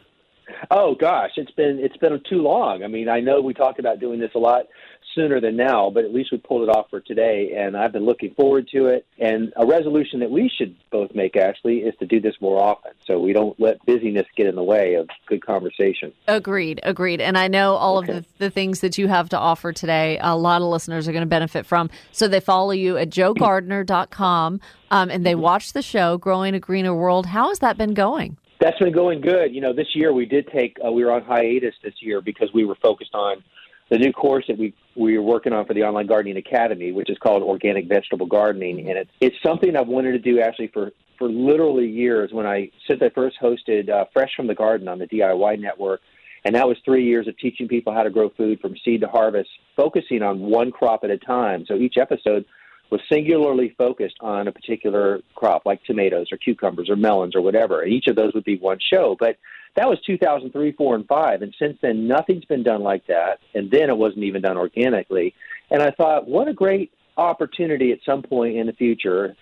Oh 0.71 0.95
gosh, 0.95 1.31
it's 1.37 1.51
been 1.53 1.79
it's 1.81 1.97
been 1.97 2.21
too 2.29 2.43
long. 2.43 2.83
I 2.83 2.87
mean, 2.87 3.09
I 3.09 3.21
know 3.21 3.41
we 3.41 3.55
talked 3.55 3.79
about 3.79 4.01
doing 4.01 4.21
this 4.21 4.33
a 4.35 4.39
lot 4.39 4.67
sooner 5.15 5.41
than 5.41 5.57
now, 5.57 5.91
but 5.91 6.05
at 6.05 6.13
least 6.13 6.33
we 6.33 6.39
pulled 6.39 6.69
it 6.69 6.75
off 6.75 6.91
for 6.91 7.01
today, 7.01 7.55
and 7.57 7.77
I've 7.77 7.93
been 7.93 8.05
looking 8.05 8.35
forward 8.35 8.69
to 8.73 8.87
it. 8.87 9.07
And 9.19 9.53
a 9.57 9.67
resolution 9.67 10.21
that 10.21 10.31
we 10.31 10.49
should 10.49 10.77
both 10.91 11.15
make, 11.15 11.37
Ashley, 11.37 11.79
is 11.79 11.95
to 12.01 12.07
do 12.07 12.21
this 12.21 12.35
more 12.41 12.61
often, 12.61 12.93
so 13.07 13.19
we 13.19 13.33
don't 13.33 13.59
let 13.61 13.85
busyness 13.87 14.27
get 14.37 14.47
in 14.47 14.55
the 14.55 14.63
way 14.63 14.95
of 14.95 15.09
good 15.27 15.45
conversation. 15.45 16.13
Agreed, 16.29 16.81
agreed. 16.83 17.21
And 17.21 17.37
I 17.37 17.49
know 17.49 17.75
all 17.75 17.99
of 17.99 18.07
the, 18.07 18.25
the 18.39 18.51
things 18.51 18.81
that 18.81 18.99
you 18.99 19.09
have 19.09 19.29
to 19.31 19.39
offer 19.39 19.73
today, 19.73 20.19
a 20.21 20.37
lot 20.37 20.63
of 20.63 20.69
listeners 20.69 21.09
are 21.09 21.13
going 21.13 21.23
to 21.23 21.27
benefit 21.27 21.67
from. 21.67 21.91
So 22.13 22.29
they 22.29 22.41
follow 22.41 22.73
you 22.73 22.97
at 22.97 23.11
joegardner.com 23.11 24.61
um, 24.91 25.11
and 25.11 25.25
they 25.25 25.35
watch 25.35 25.73
the 25.73 25.83
show, 25.83 26.19
Growing 26.19 26.55
a 26.55 26.61
Greener 26.61 26.95
World. 26.95 27.27
How 27.27 27.49
has 27.49 27.61
that 27.61 27.77
been 27.77 27.95
going? 27.95 28.37
That's 28.61 28.79
been 28.79 28.93
going 28.93 29.23
good. 29.23 29.55
You 29.55 29.63
know, 29.63 29.73
this 29.73 29.89
year 29.95 30.13
we 30.13 30.27
did 30.27 30.49
take 30.49 30.77
uh, 30.85 30.93
we 30.93 31.03
were 31.03 31.13
on 31.13 31.23
hiatus 31.23 31.75
this 31.83 31.95
year 32.01 32.21
because 32.21 32.53
we 32.53 32.67
were 32.67 32.75
focused 32.75 33.15
on 33.15 33.43
the 33.91 33.99
new 33.99 34.13
course 34.13 34.45
that 34.49 34.57
we 34.57 34.73
we 34.97 35.19
were 35.19 35.25
working 35.25 35.53
on 35.53 35.67
for 35.67 35.75
the 35.75 35.83
Online 35.83 36.07
Gardening 36.07 36.37
Academy, 36.37 36.93
which 36.93 37.11
is 37.11 37.19
called 37.19 37.43
Organic 37.43 37.87
Vegetable 37.87 38.27
Gardening, 38.27 38.89
and 38.89 38.97
it's 38.97 39.11
it's 39.21 39.37
something 39.43 39.77
I've 39.77 39.89
wanted 39.89 40.13
to 40.13 40.19
do 40.19 40.41
actually 40.41 40.69
for 40.69 40.93
for 41.19 41.29
literally 41.29 41.89
years. 41.89 42.33
When 42.33 42.47
I 42.47 42.71
since 42.89 43.03
I 43.03 43.11
first 43.11 43.37
hosted 43.41 43.91
uh, 43.91 44.07
Fresh 44.13 44.31
from 44.37 44.47
the 44.47 44.55
Garden 44.55 44.89
on 44.89 44.99
the 44.99 45.07
DIY 45.07 45.61
network, 45.61 46.01
and 46.45 46.55
that 46.55 46.67
was 46.67 46.79
three 46.85 47.05
years 47.05 47.27
of 47.27 47.37
teaching 47.39 47.69
people 47.69 47.93
how 47.93 48.05
to 48.05 48.11
grow 48.11 48.31
food 48.31 48.61
from 48.61 48.77
seed 48.85 49.01
to 49.01 49.09
harvest, 49.09 49.51
focusing 49.77 50.23
on 50.23 50.41
one 50.41 50.71
crop 50.71 51.03
at 51.03 51.11
a 51.11 51.19
time. 51.19 51.67
So 51.67 51.75
each 51.75 51.97
episode 51.99 52.45
was 52.91 53.01
singularly 53.11 53.75
focused 53.79 54.17
on 54.21 54.49
a 54.49 54.53
particular 54.53 55.21
crop, 55.35 55.63
like 55.65 55.83
tomatoes 55.85 56.27
or 56.33 56.39
cucumbers 56.39 56.91
or 56.91 56.97
melons 56.97 57.37
or 57.37 57.41
whatever. 57.41 57.83
And 57.83 57.93
each 57.93 58.09
of 58.09 58.17
those 58.17 58.35
would 58.35 58.45
be 58.45 58.59
one 58.59 58.79
show. 58.93 59.17
But 59.19 59.37
that 59.77 59.89
was 59.89 60.01
2003, 60.05 60.73
4, 60.73 60.95
and 60.97 61.07
5. 61.07 61.43
And 61.43 61.55
since 61.59 61.79
then, 61.81 62.09
nothing's 62.09 62.45
been 62.45 62.63
done 62.63 62.83
like 62.83 63.07
that. 63.07 63.39
And 63.55 63.71
then 63.71 63.89
it 63.89 63.97
wasn't 63.97 64.25
even 64.25 64.43
done 64.43 64.57
organically. 64.57 65.35
And 65.71 65.83
I 65.83 65.91
thought, 65.91 66.27
what 66.27 66.49
a 66.49 66.53
great 66.53 66.93
opportunity 67.17 67.93
at 67.93 67.99
some 68.05 68.23
point 68.23 68.57
in 68.57 68.67
the 68.67 68.73
future 68.73 69.37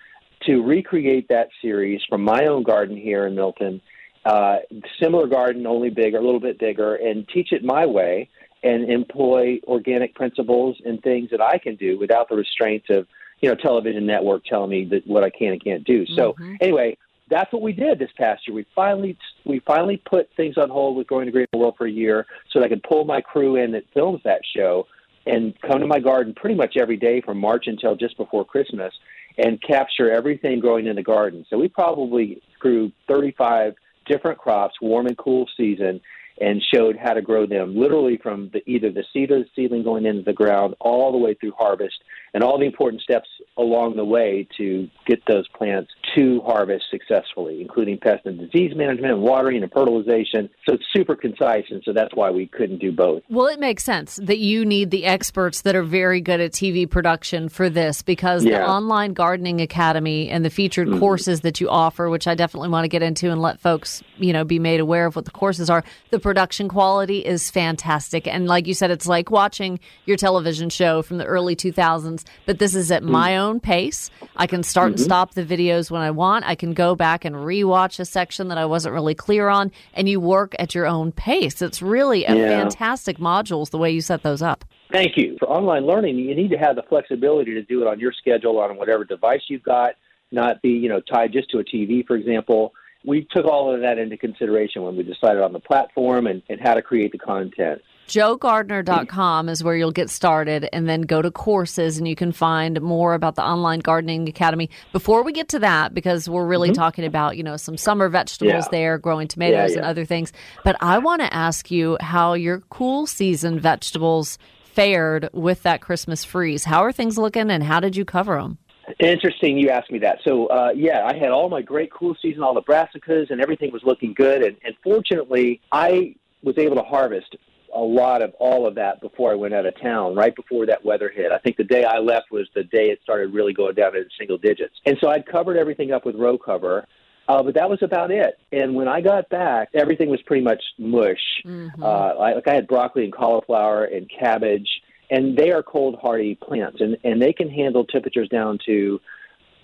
to 0.45 0.61
recreate 0.61 1.27
that 1.29 1.49
series 1.61 2.01
from 2.07 2.21
my 2.21 2.45
own 2.45 2.63
garden 2.63 2.95
here 2.95 3.27
in 3.27 3.35
Milton, 3.35 3.81
uh, 4.25 4.57
similar 5.01 5.27
garden, 5.27 5.65
only 5.65 5.89
bigger, 5.89 6.17
a 6.17 6.23
little 6.23 6.39
bit 6.39 6.59
bigger, 6.59 6.95
and 6.95 7.27
teach 7.27 7.51
it 7.51 7.63
my 7.63 7.85
way 7.85 8.29
and 8.63 8.89
employ 8.89 9.59
organic 9.67 10.13
principles 10.15 10.77
and 10.85 11.01
things 11.01 11.29
that 11.31 11.41
I 11.41 11.57
can 11.57 11.75
do 11.75 11.97
without 11.97 12.29
the 12.29 12.35
restraints 12.35 12.87
of, 12.89 13.07
you 13.41 13.49
know, 13.49 13.55
television 13.55 14.05
network 14.05 14.43
telling 14.45 14.69
me 14.69 14.85
that 14.85 15.07
what 15.07 15.23
I 15.23 15.29
can 15.29 15.53
and 15.53 15.63
can't 15.63 15.83
do. 15.83 16.05
So 16.07 16.33
mm-hmm. 16.33 16.55
anyway, 16.61 16.97
that's 17.29 17.51
what 17.53 17.61
we 17.61 17.73
did 17.73 17.99
this 17.99 18.09
past 18.17 18.47
year. 18.47 18.55
We 18.55 18.65
finally 18.75 19.17
we 19.45 19.59
finally 19.59 19.97
put 19.97 20.29
things 20.35 20.57
on 20.57 20.69
hold 20.69 20.97
with 20.97 21.07
Growing 21.07 21.27
the 21.27 21.31
Green 21.31 21.47
World 21.53 21.75
for 21.77 21.87
a 21.87 21.91
year 21.91 22.25
so 22.51 22.59
that 22.59 22.65
I 22.65 22.69
could 22.69 22.83
pull 22.83 23.05
my 23.05 23.21
crew 23.21 23.55
in 23.55 23.71
that 23.71 23.83
films 23.93 24.21
that 24.23 24.41
show 24.55 24.87
and 25.25 25.53
come 25.61 25.79
to 25.79 25.87
my 25.87 25.99
garden 25.99 26.33
pretty 26.33 26.55
much 26.55 26.75
every 26.77 26.97
day 26.97 27.21
from 27.21 27.39
March 27.39 27.65
until 27.67 27.95
just 27.95 28.17
before 28.17 28.45
Christmas 28.45 28.93
and 29.37 29.61
capture 29.61 30.11
everything 30.11 30.59
growing 30.59 30.87
in 30.87 30.95
the 30.95 31.03
garden. 31.03 31.45
So 31.49 31.57
we 31.57 31.67
probably 31.67 32.41
grew 32.59 32.91
35 33.07 33.75
different 34.07 34.39
crops, 34.39 34.75
warm 34.81 35.05
and 35.05 35.17
cool 35.17 35.47
season, 35.55 36.01
and 36.41 36.61
showed 36.73 36.97
how 36.97 37.13
to 37.13 37.21
grow 37.21 37.45
them 37.45 37.75
literally 37.75 38.17
from 38.17 38.49
the, 38.53 38.67
either 38.69 38.91
the 38.91 39.03
seed 39.13 39.31
or 39.31 39.39
the 39.39 39.49
seedling 39.55 39.83
going 39.83 40.05
into 40.05 40.23
the 40.23 40.33
ground 40.33 40.73
all 40.79 41.11
the 41.11 41.17
way 41.17 41.33
through 41.33 41.51
harvest 41.57 41.95
and 42.33 42.43
all 42.43 42.59
the 42.59 42.65
important 42.65 43.01
steps 43.01 43.27
along 43.57 43.95
the 43.95 44.05
way 44.05 44.47
to 44.57 44.87
get 45.05 45.21
those 45.27 45.47
plants 45.49 45.91
to 46.15 46.41
harvest 46.45 46.85
successfully, 46.89 47.61
including 47.61 47.97
pest 47.97 48.25
and 48.25 48.39
disease 48.39 48.71
management, 48.75 49.13
and 49.13 49.21
watering 49.21 49.61
and 49.61 49.71
fertilization. 49.71 50.49
So 50.67 50.75
it's 50.75 50.83
super 50.95 51.15
concise, 51.15 51.65
and 51.69 51.81
so 51.83 51.91
that's 51.93 52.13
why 52.15 52.31
we 52.31 52.47
couldn't 52.47 52.79
do 52.79 52.91
both. 52.91 53.23
Well, 53.29 53.47
it 53.47 53.59
makes 53.59 53.83
sense 53.83 54.17
that 54.23 54.37
you 54.39 54.65
need 54.65 54.91
the 54.91 55.05
experts 55.05 55.61
that 55.61 55.75
are 55.75 55.83
very 55.83 56.21
good 56.21 56.39
at 56.39 56.51
TV 56.51 56.85
production 56.89 57.49
for 57.49 57.69
this 57.69 58.01
because 58.01 58.45
Yeah. 58.45 58.59
the 58.59 58.65
Online 58.65 59.13
Gardening 59.13 59.61
Academy 59.61 60.29
and 60.29 60.45
the 60.45 60.49
featured 60.49 60.87
Mhm. 60.87 60.99
courses 60.99 61.41
that 61.41 61.59
you 61.59 61.69
offer, 61.69 62.09
which 62.09 62.27
I 62.27 62.35
definitely 62.35 62.69
want 62.69 62.85
to 62.85 62.89
get 62.89 63.03
into 63.03 63.29
and 63.29 63.41
let 63.41 63.59
folks, 63.59 64.01
you 64.17 64.33
know, 64.33 64.43
be 64.43 64.59
made 64.59 64.79
aware 64.79 65.05
of 65.05 65.15
what 65.15 65.25
the 65.25 65.31
courses 65.31 65.69
are. 65.69 65.83
The 66.11 66.19
production 66.19 66.69
quality 66.69 67.19
is 67.19 67.51
fantastic. 67.51 68.27
And 68.27 68.47
like 68.47 68.67
you 68.67 68.73
said, 68.73 68.89
it's 68.91 69.07
like 69.07 69.29
watching 69.29 69.79
your 70.05 70.17
television 70.17 70.69
show 70.69 71.01
from 71.01 71.17
the 71.17 71.25
early 71.25 71.55
2000s, 71.55 72.18
but 72.45 72.59
this 72.59 72.75
is 72.75 72.91
at 72.91 73.03
my 73.03 73.37
own 73.37 73.59
pace. 73.59 74.09
I 74.35 74.47
can 74.47 74.63
start 74.63 74.91
and 74.91 74.99
Mhm. 74.99 75.03
stop 75.03 75.33
the 75.33 75.43
videos 75.43 75.91
when 75.91 76.01
I 76.01 76.11
want. 76.11 76.45
I 76.47 76.55
can 76.55 76.73
go 76.73 76.95
back 76.95 77.25
and 77.25 77.35
rewatch 77.35 77.99
a 77.99 78.05
section 78.05 78.47
that 78.49 78.57
I 78.57 78.65
wasn't 78.65 78.93
really 78.93 79.15
clear 79.15 79.49
on, 79.49 79.71
and 79.93 80.07
you 80.07 80.19
work 80.19 80.55
at 80.59 80.73
your 80.73 80.87
own 80.87 81.11
pace. 81.11 81.61
It's 81.61 81.81
really 81.81 82.25
a 82.25 82.35
Yeah. 82.35 82.47
fantastic 82.47 83.17
modules 83.17 83.69
the 83.71 83.77
way 83.77 83.91
you 83.91 84.01
set 84.01 84.23
those 84.23 84.41
up. 84.41 84.65
Thank 84.91 85.17
you. 85.17 85.35
For 85.39 85.47
online 85.47 85.85
learning, 85.85 86.17
you 86.17 86.33
need 86.33 86.49
to 86.49 86.57
have 86.57 86.75
the 86.75 86.83
flexibility 86.83 87.53
to 87.53 87.61
do 87.61 87.81
it 87.81 87.87
on 87.87 87.99
your 87.99 88.11
schedule, 88.11 88.59
on 88.59 88.77
whatever 88.77 89.03
device 89.03 89.41
you've 89.47 89.63
got, 89.63 89.93
not 90.31 90.61
be, 90.61 90.69
you 90.69 90.89
know, 90.89 90.99
tied 90.99 91.31
just 91.31 91.49
to 91.51 91.59
a 91.59 91.63
TV, 91.63 92.03
for 92.05 92.15
example. 92.15 92.73
We 93.05 93.27
took 93.31 93.45
all 93.45 93.73
of 93.73 93.81
that 93.81 93.97
into 93.97 94.17
consideration 94.17 94.83
when 94.83 94.97
we 94.97 95.03
decided 95.03 95.41
on 95.41 95.53
the 95.53 95.59
platform 95.59 96.27
and, 96.27 96.41
and 96.49 96.59
how 96.59 96.73
to 96.73 96.81
create 96.81 97.11
the 97.11 97.17
content. 97.17 97.81
JoeGardner.com 98.09 99.49
is 99.49 99.63
where 99.63 99.75
you'll 99.75 99.91
get 99.91 100.09
started 100.09 100.67
and 100.73 100.89
then 100.89 101.01
go 101.01 101.21
to 101.21 101.29
courses 101.29 101.99
and 101.99 102.07
you 102.07 102.15
can 102.15 102.31
find 102.31 102.81
more 102.81 103.13
about 103.13 103.35
the 103.35 103.43
Online 103.43 103.79
Gardening 103.79 104.27
Academy. 104.27 104.71
Before 104.91 105.23
we 105.23 105.31
get 105.31 105.47
to 105.49 105.59
that, 105.59 105.93
because 105.93 106.27
we're 106.27 106.47
really 106.47 106.71
Mhm. 106.71 106.73
talking 106.73 107.05
about, 107.05 107.37
you 107.37 107.43
know, 107.43 107.55
some 107.55 107.77
summer 107.77 108.09
vegetables 108.09 108.65
Yeah. 108.65 108.71
there, 108.71 108.97
growing 108.97 109.27
tomatoes 109.27 109.71
Yeah, 109.73 109.77
and 109.77 109.85
other 109.85 110.05
things. 110.05 110.33
But 110.63 110.75
I 110.81 110.97
want 110.97 111.21
to 111.21 111.31
ask 111.31 111.69
you 111.69 111.97
how 112.01 112.33
your 112.33 112.61
cool 112.71 113.05
season 113.05 113.59
vegetables 113.59 114.39
fared 114.63 115.29
with 115.31 115.61
that 115.61 115.79
Christmas 115.79 116.23
freeze. 116.25 116.63
How 116.65 116.83
are 116.83 116.91
things 116.91 117.15
looking 117.19 117.51
and 117.51 117.63
how 117.63 117.79
did 117.79 117.95
you 117.95 118.05
cover 118.05 118.41
them? 118.41 118.57
Interesting 118.99 119.59
you 119.59 119.69
asked 119.69 119.91
me 119.91 119.99
that. 119.99 120.17
So, 120.23 120.47
uh, 120.47 120.71
yeah, 120.75 121.05
I 121.05 121.15
had 121.15 121.29
all 121.29 121.47
my 121.47 121.61
great 121.61 121.91
cool 121.91 122.15
season, 122.19 122.41
all 122.41 122.55
the 122.55 122.63
brassicas, 122.63 123.29
and 123.29 123.39
everything 123.39 123.71
was 123.71 123.83
looking 123.83 124.15
good. 124.15 124.41
And, 124.41 124.57
and 124.65 124.73
fortunately, 124.83 125.61
I 125.71 126.15
was 126.41 126.57
able 126.57 126.75
to 126.77 126.81
harvest 126.81 127.35
a 127.79 127.81
lot 127.81 128.21
of 128.21 128.33
all 128.39 128.67
of 128.67 128.75
that 128.75 128.99
before 128.99 129.31
I 129.31 129.35
went 129.35 129.53
out 129.53 129.65
of 129.65 129.79
town, 129.81 130.13
right 130.13 130.35
before 130.35 130.65
that 130.65 130.83
weather 130.83 131.09
hit. 131.09 131.31
I 131.31 131.37
think 131.37 131.55
the 131.55 131.63
day 131.63 131.85
I 131.85 131.99
left 131.99 132.29
was 132.29 132.45
the 132.53 132.65
day 132.65 132.89
it 132.89 132.99
started 133.03 133.33
really 133.33 133.53
going 133.53 133.75
down 133.75 133.95
into 133.95 134.09
single 134.17 134.37
digits. 134.37 134.75
And 134.85 134.97
so 134.99 135.09
I'd 135.09 135.25
covered 135.25 135.55
everything 135.55 135.93
up 135.93 136.05
with 136.05 136.15
row 136.15 136.37
cover. 136.37 136.85
Uh, 137.29 137.41
but 137.41 137.53
that 137.53 137.69
was 137.69 137.79
about 137.81 138.11
it. 138.11 138.37
And 138.51 138.75
when 138.75 138.87
I 138.87 138.99
got 138.99 139.29
back, 139.29 139.69
everything 139.73 140.09
was 140.09 140.21
pretty 140.23 140.43
much 140.43 140.61
mush. 140.77 141.21
Mm-hmm. 141.45 141.81
Uh, 141.81 141.85
I, 141.85 142.33
like 142.33 142.47
I 142.47 142.55
had 142.55 142.67
broccoli 142.67 143.05
and 143.05 143.13
cauliflower 143.13 143.85
and 143.85 144.09
cabbage, 144.09 144.67
and 145.09 145.37
they 145.37 145.51
are 145.51 145.63
cold 145.63 145.99
hardy 146.01 146.35
plants, 146.35 146.81
and 146.81 146.97
and 147.03 147.21
they 147.21 147.31
can 147.31 147.47
handle 147.47 147.85
temperatures 147.85 148.29
down 148.29 148.57
to 148.65 148.99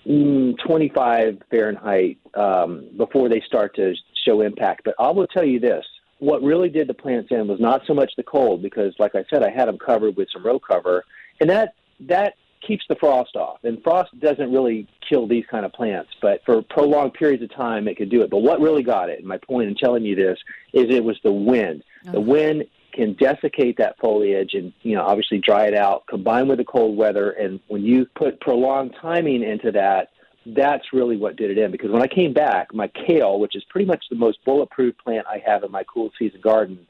mm, 0.06 0.54
25 0.64 1.42
Fahrenheit 1.50 2.18
um, 2.34 2.88
before 2.96 3.28
they 3.28 3.42
start 3.44 3.74
to 3.76 3.94
show 4.24 4.42
impact. 4.42 4.82
But 4.84 4.94
I 5.00 5.10
will 5.10 5.26
tell 5.26 5.44
you 5.44 5.58
this: 5.58 5.84
what 6.18 6.42
really 6.42 6.68
did 6.68 6.88
the 6.88 6.94
plants 6.94 7.28
in 7.30 7.46
was 7.46 7.60
not 7.60 7.82
so 7.86 7.94
much 7.94 8.12
the 8.16 8.22
cold, 8.22 8.62
because 8.62 8.94
like 8.98 9.14
I 9.14 9.24
said, 9.30 9.42
I 9.42 9.50
had 9.50 9.68
them 9.68 9.78
covered 9.78 10.16
with 10.16 10.28
some 10.32 10.44
row 10.44 10.58
cover, 10.58 11.04
and 11.40 11.50
that 11.50 11.74
that 12.00 12.34
keeps 12.66 12.84
the 12.88 12.96
frost 12.96 13.36
off. 13.36 13.58
And 13.64 13.82
frost 13.82 14.18
doesn't 14.18 14.52
really 14.52 14.88
kill 15.08 15.26
these 15.26 15.44
kind 15.50 15.64
of 15.64 15.72
plants, 15.72 16.10
but 16.20 16.44
for 16.44 16.62
prolonged 16.62 17.14
periods 17.14 17.42
of 17.42 17.54
time, 17.54 17.86
it 17.86 17.96
could 17.96 18.10
do 18.10 18.22
it. 18.22 18.30
But 18.30 18.38
what 18.38 18.60
really 18.60 18.82
got 18.82 19.10
it, 19.10 19.18
and 19.18 19.28
my 19.28 19.38
point 19.38 19.68
in 19.68 19.76
telling 19.76 20.04
you 20.04 20.16
this, 20.16 20.38
is 20.72 20.86
it 20.88 21.04
was 21.04 21.18
the 21.22 21.32
wind. 21.32 21.84
The 22.04 22.10
uh-huh. 22.10 22.20
wind 22.20 22.64
can 22.92 23.14
desiccate 23.14 23.76
that 23.76 23.98
foliage 23.98 24.54
and 24.54 24.72
you 24.82 24.94
know 24.96 25.02
obviously 25.02 25.38
dry 25.38 25.66
it 25.66 25.74
out 25.74 26.06
combined 26.06 26.48
with 26.48 26.56
the 26.56 26.64
cold 26.64 26.96
weather 26.96 27.32
and 27.32 27.60
when 27.68 27.82
you 27.82 28.06
put 28.16 28.40
prolonged 28.40 28.96
timing 29.02 29.42
into 29.42 29.70
that 29.70 30.08
that's 30.54 30.92
really 30.92 31.16
what 31.16 31.36
did 31.36 31.50
it 31.50 31.58
in 31.58 31.70
because 31.72 31.90
when 31.90 32.02
I 32.02 32.06
came 32.06 32.32
back 32.32 32.72
my 32.72 32.88
kale 32.88 33.38
which 33.40 33.56
is 33.56 33.64
pretty 33.64 33.86
much 33.86 34.04
the 34.10 34.16
most 34.16 34.38
bulletproof 34.44 34.96
plant 34.98 35.26
I 35.26 35.42
have 35.44 35.64
in 35.64 35.72
my 35.72 35.82
cool 35.84 36.10
season 36.18 36.40
garden 36.40 36.86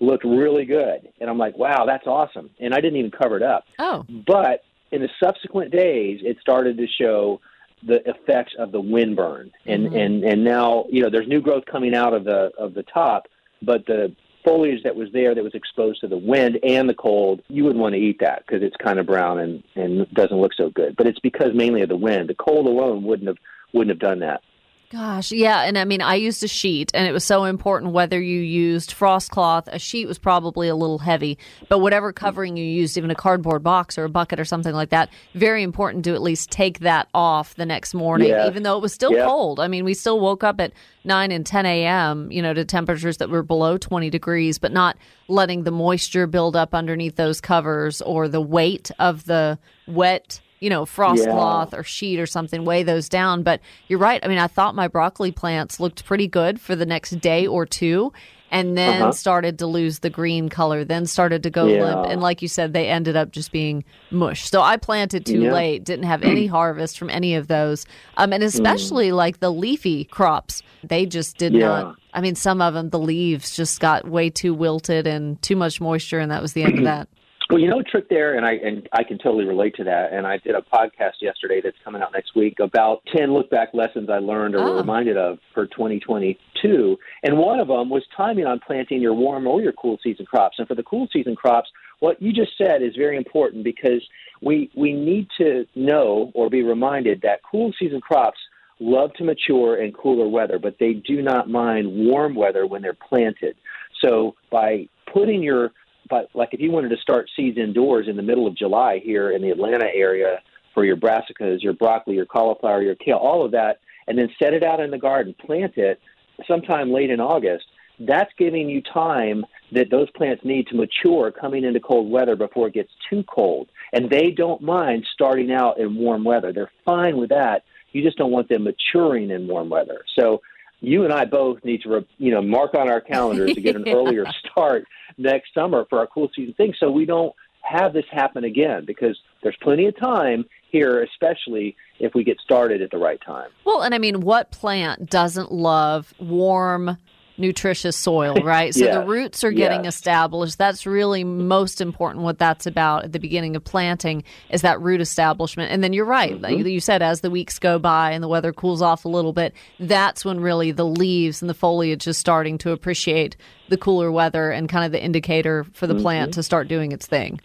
looked 0.00 0.24
really 0.24 0.64
good 0.64 1.08
and 1.20 1.28
I'm 1.28 1.38
like 1.38 1.58
wow 1.58 1.84
that's 1.86 2.06
awesome 2.06 2.50
and 2.60 2.72
I 2.72 2.80
didn't 2.80 2.98
even 2.98 3.10
cover 3.10 3.36
it 3.36 3.42
up 3.42 3.64
Oh. 3.78 4.04
but 4.26 4.62
in 4.92 5.02
the 5.02 5.08
subsequent 5.22 5.70
days, 5.70 6.18
it 6.24 6.36
started 6.40 6.76
to 6.78 6.86
show 7.00 7.40
the 7.86 8.00
effects 8.10 8.52
of 8.58 8.72
the 8.72 8.80
wind 8.80 9.14
burn, 9.14 9.52
and 9.64 9.88
Mhm. 9.88 10.04
and 10.04 10.24
and 10.24 10.44
now 10.44 10.84
you 10.90 11.00
know 11.00 11.08
there's 11.08 11.28
new 11.28 11.40
growth 11.40 11.64
coming 11.66 11.94
out 11.94 12.12
of 12.12 12.24
the 12.24 12.50
of 12.58 12.74
the 12.74 12.82
top, 12.82 13.28
but 13.62 13.86
the 13.86 14.12
foliage 14.44 14.82
that 14.82 14.96
was 14.96 15.08
there 15.12 15.34
that 15.34 15.44
was 15.44 15.54
exposed 15.54 16.00
to 16.00 16.08
the 16.08 16.16
wind 16.16 16.58
and 16.62 16.88
the 16.88 16.94
cold, 16.94 17.42
you 17.48 17.64
wouldn't 17.64 17.80
want 17.80 17.94
to 17.94 18.00
eat 18.00 18.18
that 18.20 18.44
because 18.46 18.62
it's 18.62 18.76
kind 18.76 18.98
of 18.98 19.06
brown 19.06 19.38
and 19.38 19.62
and 19.74 20.08
doesn't 20.14 20.40
look 20.40 20.54
so 20.54 20.70
good. 20.70 20.96
But 20.96 21.06
it's 21.06 21.20
because 21.20 21.50
mainly 21.54 21.82
of 21.82 21.88
the 21.88 21.96
wind. 21.96 22.28
The 22.28 22.34
cold 22.34 22.66
alone 22.66 23.04
wouldn't 23.04 23.28
have 23.28 23.38
wouldn't 23.72 23.90
have 23.90 23.98
done 24.00 24.20
that. 24.20 24.42
Gosh, 24.90 25.30
yeah, 25.30 25.62
and 25.62 25.78
I 25.78 25.84
mean, 25.84 26.02
I 26.02 26.16
used 26.16 26.42
a 26.42 26.48
sheet, 26.48 26.90
and 26.94 27.06
it 27.06 27.12
was 27.12 27.22
so 27.22 27.44
important 27.44 27.92
whether 27.92 28.20
you 28.20 28.40
used 28.40 28.90
frost 28.90 29.30
cloth. 29.30 29.68
A 29.70 29.78
sheet 29.78 30.08
was 30.08 30.18
probably 30.18 30.66
a 30.66 30.74
little 30.74 30.98
heavy, 30.98 31.38
but 31.68 31.78
whatever 31.78 32.12
covering 32.12 32.56
you 32.56 32.64
used, 32.64 32.98
even 32.98 33.08
a 33.08 33.14
cardboard 33.14 33.62
box 33.62 33.96
or 33.96 34.02
a 34.02 34.08
bucket 34.08 34.40
or 34.40 34.44
something 34.44 34.74
like 34.74 34.88
that, 34.88 35.08
very 35.34 35.62
important 35.62 36.04
to 36.06 36.14
at 36.14 36.22
least 36.22 36.50
take 36.50 36.80
that 36.80 37.06
off 37.14 37.54
the 37.54 37.64
next 37.64 37.94
morning, 37.94 38.30
even 38.48 38.64
though 38.64 38.76
it 38.76 38.82
was 38.82 38.92
still 38.92 39.12
cold. 39.24 39.60
I 39.60 39.68
mean, 39.68 39.84
we 39.84 39.94
still 39.94 40.18
woke 40.18 40.42
up 40.42 40.60
at 40.60 40.72
nine 41.04 41.30
and 41.30 41.46
ten 41.46 41.66
a.m. 41.66 42.32
You 42.32 42.42
know, 42.42 42.52
to 42.52 42.64
temperatures 42.64 43.18
that 43.18 43.30
were 43.30 43.44
below 43.44 43.78
twenty 43.78 44.10
degrees, 44.10 44.58
but 44.58 44.72
not 44.72 44.96
letting 45.28 45.62
the 45.62 45.70
moisture 45.70 46.26
build 46.26 46.56
up 46.56 46.74
underneath 46.74 47.14
those 47.14 47.40
covers 47.40 48.02
or 48.02 48.26
the 48.26 48.40
weight 48.40 48.90
of 48.98 49.26
the 49.26 49.56
wet 49.86 50.40
you 50.60 50.68
know, 50.70 50.84
frost 50.84 51.24
Yeah. 51.26 51.32
cloth 51.32 51.74
or 51.74 51.82
sheet 51.82 52.20
or 52.20 52.26
something, 52.26 52.64
weigh 52.64 52.82
those 52.82 53.08
down. 53.08 53.42
But 53.42 53.60
you're 53.88 53.98
right. 53.98 54.20
I 54.24 54.28
mean, 54.28 54.38
I 54.38 54.46
thought 54.46 54.74
my 54.74 54.88
broccoli 54.88 55.32
plants 55.32 55.80
looked 55.80 56.04
pretty 56.04 56.28
good 56.28 56.60
for 56.60 56.76
the 56.76 56.86
next 56.86 57.18
day 57.20 57.46
or 57.46 57.64
two 57.66 58.12
and 58.52 58.76
then 58.76 59.00
Uh-huh. 59.02 59.12
started 59.12 59.60
to 59.60 59.66
lose 59.66 60.00
the 60.00 60.10
green 60.10 60.48
color, 60.48 60.84
then 60.84 61.06
started 61.06 61.44
to 61.44 61.50
go 61.50 61.68
Yeah. 61.68 61.82
limp. 61.84 62.06
And 62.10 62.20
like 62.20 62.42
you 62.42 62.48
said, 62.48 62.72
they 62.72 62.88
ended 62.88 63.14
up 63.16 63.30
just 63.30 63.52
being 63.52 63.84
mush. 64.10 64.50
So 64.50 64.60
I 64.60 64.76
planted 64.76 65.24
too 65.24 65.44
Yeah. 65.44 65.52
late, 65.52 65.84
didn't 65.84 66.06
have 66.06 66.22
any 66.24 66.46
harvest 66.58 66.98
from 66.98 67.10
any 67.10 67.36
of 67.36 67.46
those. 67.46 67.86
Um, 68.16 68.32
and 68.32 68.42
especially 68.42 69.12
like 69.12 69.38
the 69.38 69.52
leafy 69.52 70.04
crops, 70.04 70.62
they 70.82 71.06
just 71.06 71.38
did 71.38 71.52
Mm. 71.52 71.60
Yeah. 71.60 71.68
not. 71.68 71.96
I 72.12 72.20
mean, 72.20 72.34
some 72.34 72.60
of 72.60 72.74
them, 72.74 72.90
the 72.90 72.98
leaves 72.98 73.54
just 73.54 73.78
got 73.80 74.08
way 74.08 74.30
too 74.30 74.52
wilted 74.52 75.06
and 75.06 75.40
too 75.42 75.54
much 75.54 75.80
moisture, 75.80 76.18
and 76.18 76.32
that 76.32 76.42
was 76.42 76.52
the 76.52 76.64
end 76.64 76.76
of 76.76 76.82
that. 76.84 77.08
Well, 77.50 77.58
you 77.58 77.68
know, 77.68 77.80
a 77.80 77.82
trick 77.82 78.08
there, 78.08 78.36
and 78.36 78.46
I 78.46 78.52
and 78.52 78.88
I 78.92 79.02
can 79.02 79.18
totally 79.18 79.44
relate 79.44 79.74
to 79.76 79.84
that. 79.84 80.12
And 80.12 80.26
I 80.26 80.38
did 80.38 80.54
a 80.54 80.62
podcast 80.62 81.14
yesterday 81.20 81.60
that's 81.62 81.76
coming 81.84 82.00
out 82.00 82.12
next 82.12 82.36
week 82.36 82.60
about 82.60 83.02
ten 83.14 83.32
look 83.32 83.50
back 83.50 83.70
lessons 83.74 84.08
I 84.08 84.18
learned 84.18 84.54
or 84.54 84.60
Oh. 84.60 84.64
were 84.64 84.70
ah. 84.76 84.80
reminded 84.80 85.16
of 85.16 85.38
for 85.52 85.66
2022. 85.66 86.96
And 87.24 87.38
one 87.38 87.58
of 87.58 87.68
them 87.68 87.90
was 87.90 88.04
timing 88.16 88.46
on 88.46 88.60
planting 88.64 89.00
your 89.02 89.14
warm 89.14 89.46
or 89.46 89.60
your 89.60 89.72
cool 89.72 89.98
season 90.02 90.26
crops. 90.26 90.58
And 90.58 90.68
for 90.68 90.74
the 90.74 90.82
cool 90.84 91.08
season 91.12 91.34
crops, 91.34 91.68
what 91.98 92.20
you 92.22 92.32
just 92.32 92.52
said 92.56 92.82
is 92.82 92.94
very 92.96 93.16
important 93.16 93.64
because 93.64 94.02
we 94.40 94.70
we 94.76 94.92
need 94.92 95.28
to 95.38 95.66
know 95.74 96.30
or 96.34 96.48
be 96.50 96.62
reminded 96.62 97.20
that 97.22 97.40
cool 97.50 97.72
season 97.78 98.00
crops 98.00 98.38
love 98.78 99.12
to 99.14 99.24
mature 99.24 99.82
in 99.82 99.92
cooler 99.92 100.28
weather, 100.28 100.58
but 100.58 100.76
they 100.78 100.94
do 100.94 101.20
not 101.20 101.50
mind 101.50 101.86
warm 101.86 102.34
weather 102.34 102.66
when 102.66 102.80
they're 102.80 102.96
planted. 103.08 103.56
So 104.02 104.34
by 104.50 104.88
putting 105.12 105.42
your 105.42 105.72
but 106.10 106.28
like 106.34 106.50
if 106.52 106.60
you 106.60 106.70
wanted 106.70 106.90
to 106.90 106.96
start 106.96 107.30
seeds 107.34 107.56
indoors 107.56 108.08
in 108.08 108.16
the 108.16 108.22
middle 108.22 108.46
of 108.46 108.56
July 108.56 109.00
here 109.02 109.30
in 109.30 109.40
the 109.40 109.50
Atlanta 109.50 109.86
area 109.94 110.40
for 110.74 110.84
your 110.84 110.96
brassicas, 110.96 111.62
your 111.62 111.72
broccoli, 111.72 112.14
your 112.14 112.26
cauliflower, 112.26 112.82
your 112.82 112.96
kale, 112.96 113.16
all 113.16 113.44
of 113.44 113.52
that, 113.52 113.78
and 114.06 114.18
then 114.18 114.28
set 114.42 114.52
it 114.52 114.62
out 114.62 114.80
in 114.80 114.90
the 114.90 114.98
garden, 114.98 115.34
plant 115.46 115.76
it 115.76 116.00
sometime 116.46 116.92
late 116.92 117.10
in 117.10 117.20
August, 117.20 117.64
that's 118.00 118.30
giving 118.38 118.68
you 118.68 118.82
time 118.82 119.44
that 119.72 119.90
those 119.90 120.10
plants 120.10 120.42
need 120.44 120.66
to 120.68 120.74
mature 120.74 121.30
coming 121.30 121.64
into 121.64 121.80
cold 121.80 122.10
weather 122.10 122.34
before 122.34 122.68
it 122.68 122.74
gets 122.74 122.90
too 123.08 123.22
cold. 123.24 123.68
And 123.92 124.08
they 124.10 124.30
don't 124.30 124.62
mind 124.62 125.06
starting 125.12 125.52
out 125.52 125.78
in 125.78 125.96
warm 125.96 126.24
weather. 126.24 126.52
They're 126.52 126.72
fine 126.84 127.18
with 127.18 127.28
that. 127.28 127.62
You 127.92 128.02
just 128.02 128.16
don't 128.16 128.30
want 128.30 128.48
them 128.48 128.64
maturing 128.64 129.30
in 129.30 129.46
warm 129.46 129.68
weather. 129.68 130.04
So 130.18 130.40
you 130.80 131.04
and 131.04 131.12
I 131.12 131.24
both 131.24 131.64
need 131.64 131.82
to, 131.82 132.04
you 132.18 132.30
know, 132.30 132.42
mark 132.42 132.74
on 132.74 132.88
our 132.88 133.00
calendars 133.00 133.54
to 133.54 133.60
get 133.60 133.76
an 133.76 133.84
Yeah. 133.86 133.92
earlier 133.96 134.24
start 134.50 134.84
next 135.18 135.52
summer 135.54 135.84
for 135.88 135.98
our 135.98 136.06
cool 136.06 136.30
season 136.34 136.54
thing, 136.54 136.74
so 136.78 136.90
we 136.90 137.04
don't 137.04 137.34
have 137.62 137.92
this 137.92 138.06
happen 138.10 138.44
again 138.44 138.84
because 138.86 139.18
there's 139.42 139.56
plenty 139.60 139.86
of 139.86 139.96
time 139.98 140.44
here, 140.70 141.02
especially 141.02 141.76
if 141.98 142.14
we 142.14 142.24
get 142.24 142.38
started 142.40 142.80
at 142.80 142.90
the 142.90 142.98
right 142.98 143.20
time. 143.24 143.50
Well, 143.64 143.82
and 143.82 143.94
I 143.94 143.98
mean, 143.98 144.20
what 144.20 144.50
plant 144.50 145.10
doesn't 145.10 145.52
love 145.52 146.14
warm, 146.18 146.96
nutritious 147.40 147.96
soil, 147.96 148.34
right? 148.44 148.74
So 148.74 148.84
Yes. 148.84 148.94
the 148.94 149.02
roots 149.04 149.42
are 149.44 149.50
getting 149.50 149.84
Yes. 149.84 149.94
established. 149.96 150.58
That's 150.58 150.86
really 150.86 151.24
most 151.24 151.80
important. 151.80 152.24
What 152.24 152.38
that's 152.38 152.66
about 152.66 153.04
at 153.04 153.12
the 153.12 153.18
beginning 153.18 153.56
of 153.56 153.64
planting 153.64 154.22
is 154.50 154.62
that 154.62 154.80
root 154.80 155.00
establishment. 155.00 155.72
And 155.72 155.82
then 155.82 155.92
you're 155.92 156.04
right. 156.04 156.32
Mm-hmm. 156.34 156.42
Like 156.44 156.66
you 156.66 156.80
said, 156.80 157.02
as 157.02 157.20
the 157.22 157.30
weeks 157.30 157.58
go 157.58 157.78
by 157.78 158.12
and 158.12 158.22
the 158.22 158.28
weather 158.28 158.52
cools 158.52 158.82
off 158.82 159.04
a 159.04 159.08
little 159.08 159.32
bit, 159.32 159.54
that's 159.78 160.24
when 160.24 160.40
really 160.40 160.70
the 160.70 160.86
leaves 160.86 161.42
and 161.42 161.48
the 161.48 161.54
foliage 161.54 162.06
is 162.06 162.18
starting 162.18 162.58
to 162.58 162.70
appreciate 162.72 163.36
the 163.68 163.76
cooler 163.76 164.12
weather 164.12 164.50
and 164.50 164.68
kind 164.68 164.84
of 164.84 164.92
the 164.92 165.02
indicator 165.02 165.64
for 165.72 165.86
the 165.86 165.94
Mm-hmm. 165.94 166.02
plant 166.02 166.34
to 166.34 166.42
start 166.42 166.68
doing 166.68 166.92
its 166.92 167.06
thing. 167.06 167.40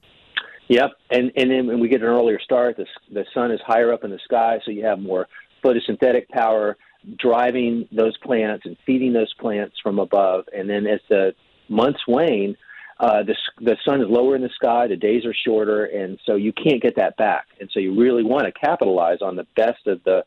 Yep, 0.68 0.92
and 1.12 1.32
and 1.36 1.52
then 1.52 1.68
when 1.68 1.80
we 1.80 1.88
get 1.88 2.02
an 2.02 2.08
earlier 2.08 2.40
start, 2.40 2.78
the 2.78 2.86
the 3.12 3.24
sun 3.36 3.52
is 3.52 3.60
higher 3.66 3.94
up 3.94 4.04
in 4.04 4.10
the 4.10 4.20
sky, 4.26 4.60
so 4.66 4.72
you 4.72 4.84
have 4.84 5.00
more 5.00 5.28
photosynthetic 5.64 6.28
power 6.30 6.76
driving 7.18 7.88
those 7.92 8.18
plants 8.18 8.66
and 8.66 8.78
feeding 8.86 9.14
those 9.14 9.34
plants 9.36 9.76
from 9.82 10.00
above. 10.00 10.46
And 10.56 10.70
then 10.70 10.88
as 10.88 11.00
the 11.10 11.34
months 11.70 12.02
wane, 12.08 12.56
uh, 13.00 13.24
the 13.24 13.36
the 13.60 13.76
sun 13.86 14.02
is 14.02 14.08
lower 14.10 14.36
in 14.36 14.42
the 14.42 14.50
sky, 14.56 14.88
the 14.88 14.96
days 14.96 15.26
are 15.26 15.34
shorter, 15.34 15.86
and 15.86 16.18
so 16.26 16.36
you 16.36 16.54
can't 16.54 16.82
get 16.82 16.96
that 16.96 17.18
back. 17.18 17.46
And 17.60 17.70
so 17.74 17.80
you 17.82 18.00
really 18.00 18.24
want 18.24 18.46
to 18.46 18.54
capitalize 18.54 19.22
on 19.22 19.36
the 19.36 19.46
best 19.56 19.86
of 19.86 20.02
the 20.06 20.24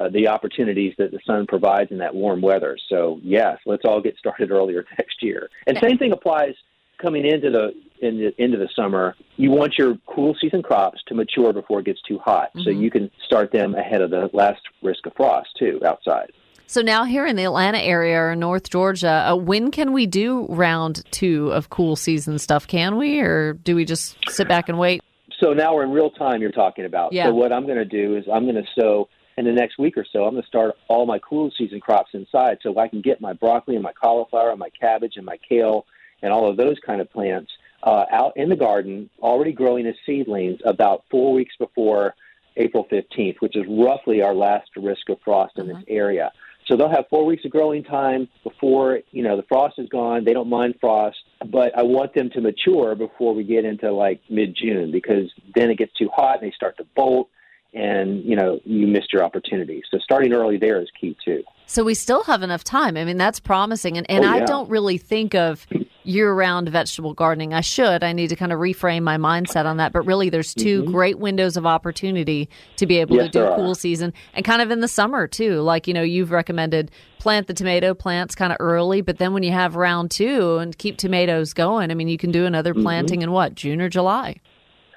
uh, 0.00 0.08
the 0.08 0.28
opportunities 0.28 0.94
that 0.98 1.10
the 1.10 1.20
sun 1.26 1.46
provides 1.46 1.90
in 1.90 1.98
that 1.98 2.14
warm 2.14 2.40
weather. 2.40 2.78
So 2.88 3.20
yes, 3.22 3.58
let's 3.66 3.82
all 3.84 4.00
get 4.00 4.16
started 4.18 4.50
earlier 4.50 4.84
next 4.98 5.22
year. 5.22 5.50
And 5.66 5.78
same 5.78 5.98
thing 5.98 6.12
applies 6.12 6.54
coming 7.00 7.26
into 7.26 7.50
the, 7.50 7.74
in 8.00 8.18
the 8.18 8.42
into 8.42 8.58
the 8.58 8.68
summer. 8.74 9.14
You 9.36 9.50
want 9.50 9.74
your 9.78 9.96
cool 10.06 10.36
season 10.40 10.62
crops 10.62 11.00
to 11.08 11.14
mature 11.14 11.52
before 11.52 11.80
it 11.80 11.86
gets 11.86 12.00
too 12.02 12.18
hot, 12.18 12.50
so 12.62 12.70
you 12.70 12.90
can 12.90 13.10
start 13.24 13.52
them 13.52 13.74
ahead 13.74 14.00
of 14.00 14.10
the 14.10 14.30
last 14.32 14.60
risk 14.82 15.06
of 15.06 15.14
frost 15.14 15.48
too 15.58 15.80
outside. 15.86 16.32
So 16.68 16.82
now 16.82 17.04
here 17.04 17.26
in 17.26 17.36
the 17.36 17.44
Atlanta 17.44 17.78
area 17.78 18.20
or 18.20 18.34
North 18.34 18.70
Georgia, 18.70 19.30
uh, 19.30 19.36
when 19.36 19.70
can 19.70 19.92
we 19.92 20.06
do 20.06 20.46
round 20.48 21.04
two 21.12 21.52
of 21.52 21.70
cool 21.70 21.94
season 21.94 22.40
stuff? 22.40 22.66
Can 22.66 22.96
we, 22.96 23.20
or 23.20 23.52
do 23.52 23.76
we 23.76 23.84
just 23.84 24.16
sit 24.28 24.48
back 24.48 24.68
and 24.68 24.76
wait? 24.76 25.00
So 25.40 25.52
now 25.52 25.74
we're 25.74 25.84
in 25.84 25.92
real 25.92 26.10
time. 26.10 26.40
You're 26.40 26.50
talking 26.50 26.84
about. 26.84 27.12
Yeah. 27.12 27.26
So 27.26 27.34
what 27.34 27.52
I'm 27.52 27.66
going 27.66 27.78
to 27.78 27.84
do 27.84 28.16
is 28.16 28.24
I'm 28.32 28.44
going 28.44 28.56
to 28.56 28.66
sow 28.76 29.08
in 29.36 29.44
the 29.44 29.52
next 29.52 29.78
week 29.78 29.96
or 29.96 30.04
so. 30.12 30.24
I'm 30.24 30.32
going 30.32 30.42
to 30.42 30.48
start 30.48 30.74
all 30.88 31.06
my 31.06 31.20
cool 31.20 31.52
season 31.56 31.78
crops 31.78 32.10
inside, 32.14 32.58
so 32.62 32.76
I 32.78 32.88
can 32.88 33.00
get 33.00 33.20
my 33.20 33.32
broccoli 33.32 33.76
and 33.76 33.82
my 33.82 33.92
cauliflower 33.92 34.50
and 34.50 34.58
my 34.58 34.70
cabbage 34.80 35.12
and 35.16 35.24
my 35.24 35.38
kale 35.48 35.86
and 36.22 36.32
all 36.32 36.50
of 36.50 36.56
those 36.56 36.76
kind 36.84 37.00
of 37.00 37.10
plants 37.12 37.52
uh, 37.82 38.04
out 38.10 38.32
in 38.36 38.48
the 38.48 38.56
garden, 38.56 39.08
already 39.20 39.52
growing 39.52 39.86
as 39.86 39.94
seedlings 40.04 40.58
about 40.64 41.04
four 41.10 41.32
weeks 41.32 41.54
before 41.58 42.14
April 42.56 42.86
15th, 42.90 43.36
which 43.40 43.56
is 43.56 43.64
roughly 43.68 44.22
our 44.22 44.34
last 44.34 44.70
risk 44.76 45.08
of 45.08 45.18
frost 45.24 45.58
in 45.58 45.68
this 45.68 45.82
area. 45.88 46.32
So 46.66 46.76
they'll 46.76 46.90
have 46.90 47.04
four 47.10 47.24
weeks 47.24 47.44
of 47.44 47.52
growing 47.52 47.84
time 47.84 48.28
before 48.42 49.00
you 49.12 49.22
know 49.22 49.36
the 49.36 49.44
frost 49.44 49.78
is 49.78 49.88
gone. 49.88 50.24
They 50.24 50.32
don't 50.32 50.48
mind 50.48 50.74
frost, 50.80 51.16
but 51.52 51.76
I 51.78 51.82
want 51.82 52.12
them 52.14 52.28
to 52.30 52.40
mature 52.40 52.96
before 52.96 53.34
we 53.34 53.44
get 53.44 53.64
into 53.64 53.92
like 53.92 54.20
mid 54.28 54.56
June 54.56 54.90
because 54.90 55.30
then 55.54 55.70
it 55.70 55.78
gets 55.78 55.92
too 55.94 56.08
hot 56.12 56.42
and 56.42 56.50
they 56.50 56.54
start 56.54 56.76
to 56.78 56.84
bolt, 56.96 57.28
and 57.72 58.24
you 58.24 58.34
know 58.34 58.58
you 58.64 58.88
missed 58.88 59.12
your 59.12 59.22
opportunity. 59.22 59.80
So 59.92 59.98
starting 59.98 60.32
early 60.32 60.56
there 60.56 60.80
is 60.82 60.88
key 61.00 61.16
too. 61.24 61.44
So 61.66 61.84
we 61.84 61.94
still 61.94 62.24
have 62.24 62.42
enough 62.42 62.64
time. 62.64 62.96
I 62.96 63.04
mean, 63.04 63.16
that's 63.16 63.38
promising. 63.40 63.96
And, 63.96 64.08
and 64.10 64.24
Oh, 64.24 64.28
I 64.28 64.40
don't 64.40 64.68
really 64.70 64.98
think 64.98 65.34
of 65.34 65.66
year 66.06 66.32
round 66.32 66.68
vegetable 66.68 67.12
gardening. 67.14 67.52
I 67.52 67.60
should. 67.60 68.02
I 68.04 68.12
need 68.12 68.28
to 68.28 68.36
kind 68.36 68.52
of 68.52 68.58
reframe 68.60 69.02
my 69.02 69.16
mindset 69.16 69.64
on 69.66 69.76
that. 69.78 69.92
But 69.92 70.06
really, 70.06 70.30
there's 70.30 70.54
2 70.54 70.84
great 70.84 71.18
windows 71.18 71.56
of 71.56 71.66
opportunity 71.66 72.48
to 72.76 72.86
be 72.86 72.98
able 72.98 73.16
Mm-hmm. 73.16 73.24
Yes, 73.24 73.26
to 73.26 73.32
do 73.32 73.38
there 73.40 73.50
are. 73.52 73.56
cool 73.56 73.74
season 73.74 74.12
and 74.34 74.44
kind 74.44 74.62
of 74.62 74.70
in 74.70 74.80
the 74.80 74.88
summer, 74.88 75.26
too. 75.26 75.60
Like, 75.60 75.86
you 75.86 75.94
know, 75.94 76.02
you've 76.02 76.30
recommended 76.30 76.90
plant 77.18 77.46
the 77.46 77.54
tomato 77.54 77.92
plants 77.94 78.34
kind 78.34 78.52
of 78.52 78.56
early, 78.60 79.00
but 79.00 79.18
then 79.18 79.32
when 79.32 79.42
you 79.42 79.52
have 79.52 79.74
round 79.76 80.10
two 80.10 80.58
and 80.58 80.76
keep 80.78 80.96
tomatoes 80.96 81.52
going, 81.52 81.90
I 81.90 81.94
mean, 81.94 82.08
you 82.08 82.18
can 82.18 82.30
do 82.30 82.46
another 82.46 82.72
Mm-hmm. 82.72 82.82
planting 82.82 83.22
in 83.22 83.32
what, 83.32 83.54
June 83.54 83.80
or 83.80 83.88
July? 83.88 84.40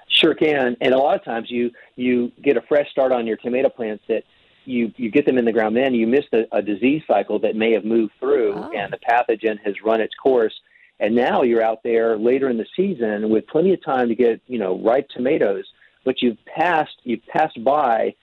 Sure 0.07 0.33
can, 0.33 0.75
and 0.81 0.93
a 0.93 0.97
lot 0.97 1.15
of 1.15 1.23
times 1.23 1.49
you 1.49 1.71
you 1.95 2.31
get 2.43 2.57
a 2.57 2.61
fresh 2.61 2.89
start 2.91 3.11
on 3.11 3.25
your 3.27 3.37
tomato 3.37 3.69
plants 3.69 4.03
that 4.09 4.23
you 4.65 4.91
you 4.97 5.09
get 5.09 5.25
them 5.25 5.37
in 5.37 5.45
the 5.45 5.51
ground. 5.51 5.75
Then 5.77 5.93
you 5.93 6.07
miss 6.07 6.25
a, 6.33 6.43
a 6.51 6.61
disease 6.61 7.03
cycle 7.07 7.39
that 7.39 7.55
may 7.55 7.71
have 7.73 7.85
moved 7.85 8.13
through, 8.19 8.53
Oh. 8.55 8.71
and 8.75 8.91
the 8.91 8.97
pathogen 8.97 9.57
has 9.63 9.75
run 9.83 10.01
its 10.01 10.13
course. 10.15 10.53
And 10.99 11.15
now 11.15 11.43
you're 11.43 11.63
out 11.63 11.81
there 11.83 12.17
later 12.17 12.49
in 12.49 12.57
the 12.57 12.65
season 12.75 13.29
with 13.29 13.47
plenty 13.47 13.73
of 13.73 13.83
time 13.83 14.09
to 14.09 14.15
get 14.15 14.41
you 14.47 14.59
know 14.59 14.79
ripe 14.83 15.07
tomatoes, 15.09 15.65
but 16.05 16.21
you've 16.21 16.37
passed 16.45 16.95
you've 17.03 17.25
passed 17.27 17.63
by 17.63 18.13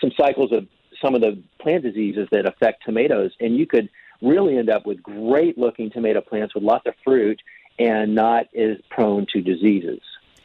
some 0.00 0.10
cycles 0.16 0.52
of 0.52 0.66
some 1.02 1.14
of 1.14 1.20
the 1.20 1.40
plant 1.60 1.84
diseases 1.84 2.26
that 2.32 2.46
affect 2.46 2.84
tomatoes, 2.84 3.30
and 3.40 3.56
you 3.56 3.66
could 3.66 3.88
really 4.20 4.58
end 4.58 4.68
up 4.68 4.84
with 4.84 5.00
great 5.02 5.56
looking 5.56 5.90
tomato 5.90 6.20
plants 6.20 6.54
with 6.54 6.64
lots 6.64 6.86
of 6.86 6.94
fruit 7.04 7.40
and 7.78 8.14
not 8.14 8.46
as 8.56 8.76
prone 8.90 9.24
to 9.32 9.40
diseases. 9.40 10.00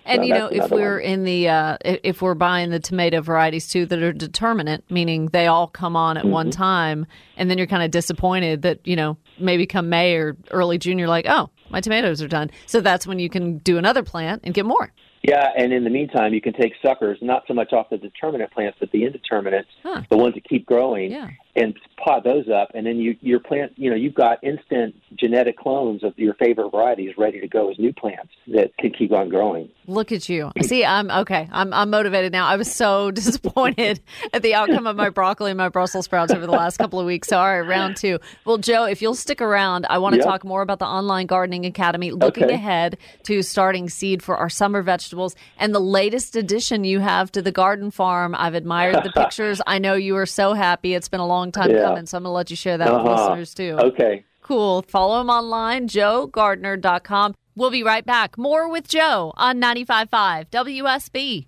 And 0.06 0.20
So 0.20 0.24
you 0.24 0.34
know, 0.34 0.48
if 0.48 0.70
we're 0.70 0.96
one. 1.02 1.02
in 1.02 1.24
the 1.24 1.48
uh, 1.50 1.78
if 1.84 2.22
we're 2.22 2.36
buying 2.36 2.70
the 2.70 2.80
tomato 2.80 3.22
varieties 3.22 3.70
too 3.70 3.86
that 3.88 4.04
are 4.04 4.12
determinate, 4.14 4.84
meaning 4.92 5.28
they 5.28 5.48
all 5.48 5.68
come 5.68 5.96
on 5.96 6.18
at 6.18 6.24
Mm-hmm. 6.24 6.32
one 6.34 6.52
time, 6.52 7.08
and 7.38 7.50
then 7.50 7.58
you're 7.58 7.68
kind 7.68 7.84
of 7.84 7.90
disappointed 7.90 8.62
that 8.64 8.86
you 8.86 8.96
know 8.98 9.18
maybe 9.40 9.66
come 9.66 9.90
May 9.90 10.16
or 10.16 10.36
early 10.52 10.78
June 10.78 11.00
you're 11.00 11.08
like, 11.08 11.26
oh, 11.28 11.50
my 11.74 11.82
tomatoes 11.82 12.22
are 12.22 12.28
done. 12.30 12.52
So 12.68 12.80
that's 12.80 13.06
when 13.06 13.20
you 13.20 13.30
can 13.30 13.58
do 13.58 13.78
another 13.78 14.04
plant 14.04 14.42
and 14.46 14.54
get 14.54 14.66
more. 14.66 14.94
Yeah, 15.24 15.50
and 15.58 15.74
in 15.74 15.84
the 15.84 15.90
meantime, 15.90 16.34
you 16.34 16.42
can 16.42 16.54
take 16.54 16.74
suckers, 16.86 17.18
not 17.22 17.44
so 17.48 17.54
much 17.54 17.74
off 17.74 17.90
the 17.90 17.98
determinate 17.98 18.52
plants, 18.52 18.78
but 18.80 18.92
the 18.92 19.04
indeterminates, 19.06 19.70
Huh. 19.82 20.04
the 20.10 20.18
ones 20.18 20.36
that 20.36 20.44
keep 20.48 20.66
growing, 20.66 21.12
Yeah. 21.12 21.30
And 21.56 21.76
pot 22.04 22.24
those 22.24 22.48
up. 22.50 22.70
And 22.74 22.86
then 22.86 22.98
you, 22.98 23.16
your 23.22 23.40
plant, 23.40 23.74
you 23.76 23.90
know, 23.90 23.96
you've 23.96 24.16
got 24.16 24.44
instant 24.44 24.96
genetic 25.16 25.58
clones 25.58 26.04
of 26.04 26.18
your 26.18 26.34
favorite 26.36 26.72
varieties 26.72 27.14
ready 27.18 27.40
to 27.40 27.48
go 27.48 27.70
as 27.70 27.78
new 27.78 27.94
plants 27.94 28.32
that 28.48 28.76
can 28.80 28.92
keep 28.92 29.12
on 29.12 29.30
growing. 29.30 29.70
Look 29.86 30.12
at 30.12 30.30
you. 30.30 30.52
See, 30.62 30.84
I'm 30.86 31.12
okay. 31.12 31.50
I'm 31.52 31.74
I'm 31.74 31.90
motivated 31.90 32.32
now. 32.32 32.48
I 32.48 32.56
was 32.56 32.72
so 32.72 33.12
disappointed 33.22 34.00
at 34.34 34.42
the 34.42 34.56
outcome 34.56 34.88
of 34.88 34.96
my 34.96 35.10
broccoli 35.10 35.52
and 35.52 35.58
my 35.58 35.70
Brussels 35.70 36.06
sprouts 36.06 36.34
over 36.34 36.46
the 36.46 36.54
last 36.54 36.78
couple 36.78 37.00
of 37.00 37.06
weeks. 37.06 37.28
So, 37.28 37.38
all 37.38 37.46
right, 37.46 37.60
round 37.62 37.98
two. 37.98 38.20
Well, 38.46 38.58
Joe, 38.58 38.86
if 38.86 39.02
you'll 39.02 39.14
stick 39.14 39.42
around, 39.42 39.86
I 39.90 39.98
want 39.98 40.14
to 40.14 40.18
Yep. 40.20 40.26
talk 40.26 40.46
more 40.46 40.62
about 40.62 40.80
the 40.80 40.86
Online 40.86 41.26
Gardening 41.28 41.66
Academy, 41.66 42.12
looking 42.12 42.46
Okay. 42.46 42.54
ahead 42.54 42.98
to 43.24 43.42
starting 43.42 43.90
seed 43.90 44.24
for 44.24 44.38
our 44.38 44.50
summer 44.50 44.82
vegetables 44.82 45.36
and 45.58 45.76
the 45.76 45.80
latest 45.82 46.36
addition 46.36 46.84
you 46.86 47.00
have 47.00 47.32
to 47.34 47.42
the 47.42 47.52
garden 47.52 47.92
farm. 47.92 48.34
I've 48.38 48.54
admired 48.56 49.04
the 49.04 49.12
pictures. 49.22 49.62
I 49.68 49.80
know 49.80 49.96
you 49.96 50.16
are 50.16 50.26
so 50.26 50.54
happy. 50.54 50.94
It's 50.94 51.10
been 51.10 51.20
a 51.20 51.28
long 51.28 51.43
time 51.52 51.72
Yeah. 51.72 51.84
coming, 51.84 52.06
so 52.06 52.18
I'm 52.18 52.24
going 52.24 52.32
to 52.32 52.36
let 52.36 52.50
you 52.50 52.56
share 52.56 52.78
that 52.78 52.92
with 52.92 53.02
Uh-huh. 53.02 53.30
listeners 53.30 53.54
too. 53.54 53.78
Okay. 53.80 54.24
Cool. 54.42 54.84
Follow 54.88 55.22
him 55.22 55.30
online, 55.30 55.88
joegardner.com. 55.88 57.34
We'll 57.56 57.70
be 57.72 57.84
right 57.84 58.06
back. 58.06 58.38
More 58.38 58.68
with 58.68 58.88
Joe 58.88 59.32
on 59.38 59.60
95.5 59.62 60.50
WSB. 60.50 61.46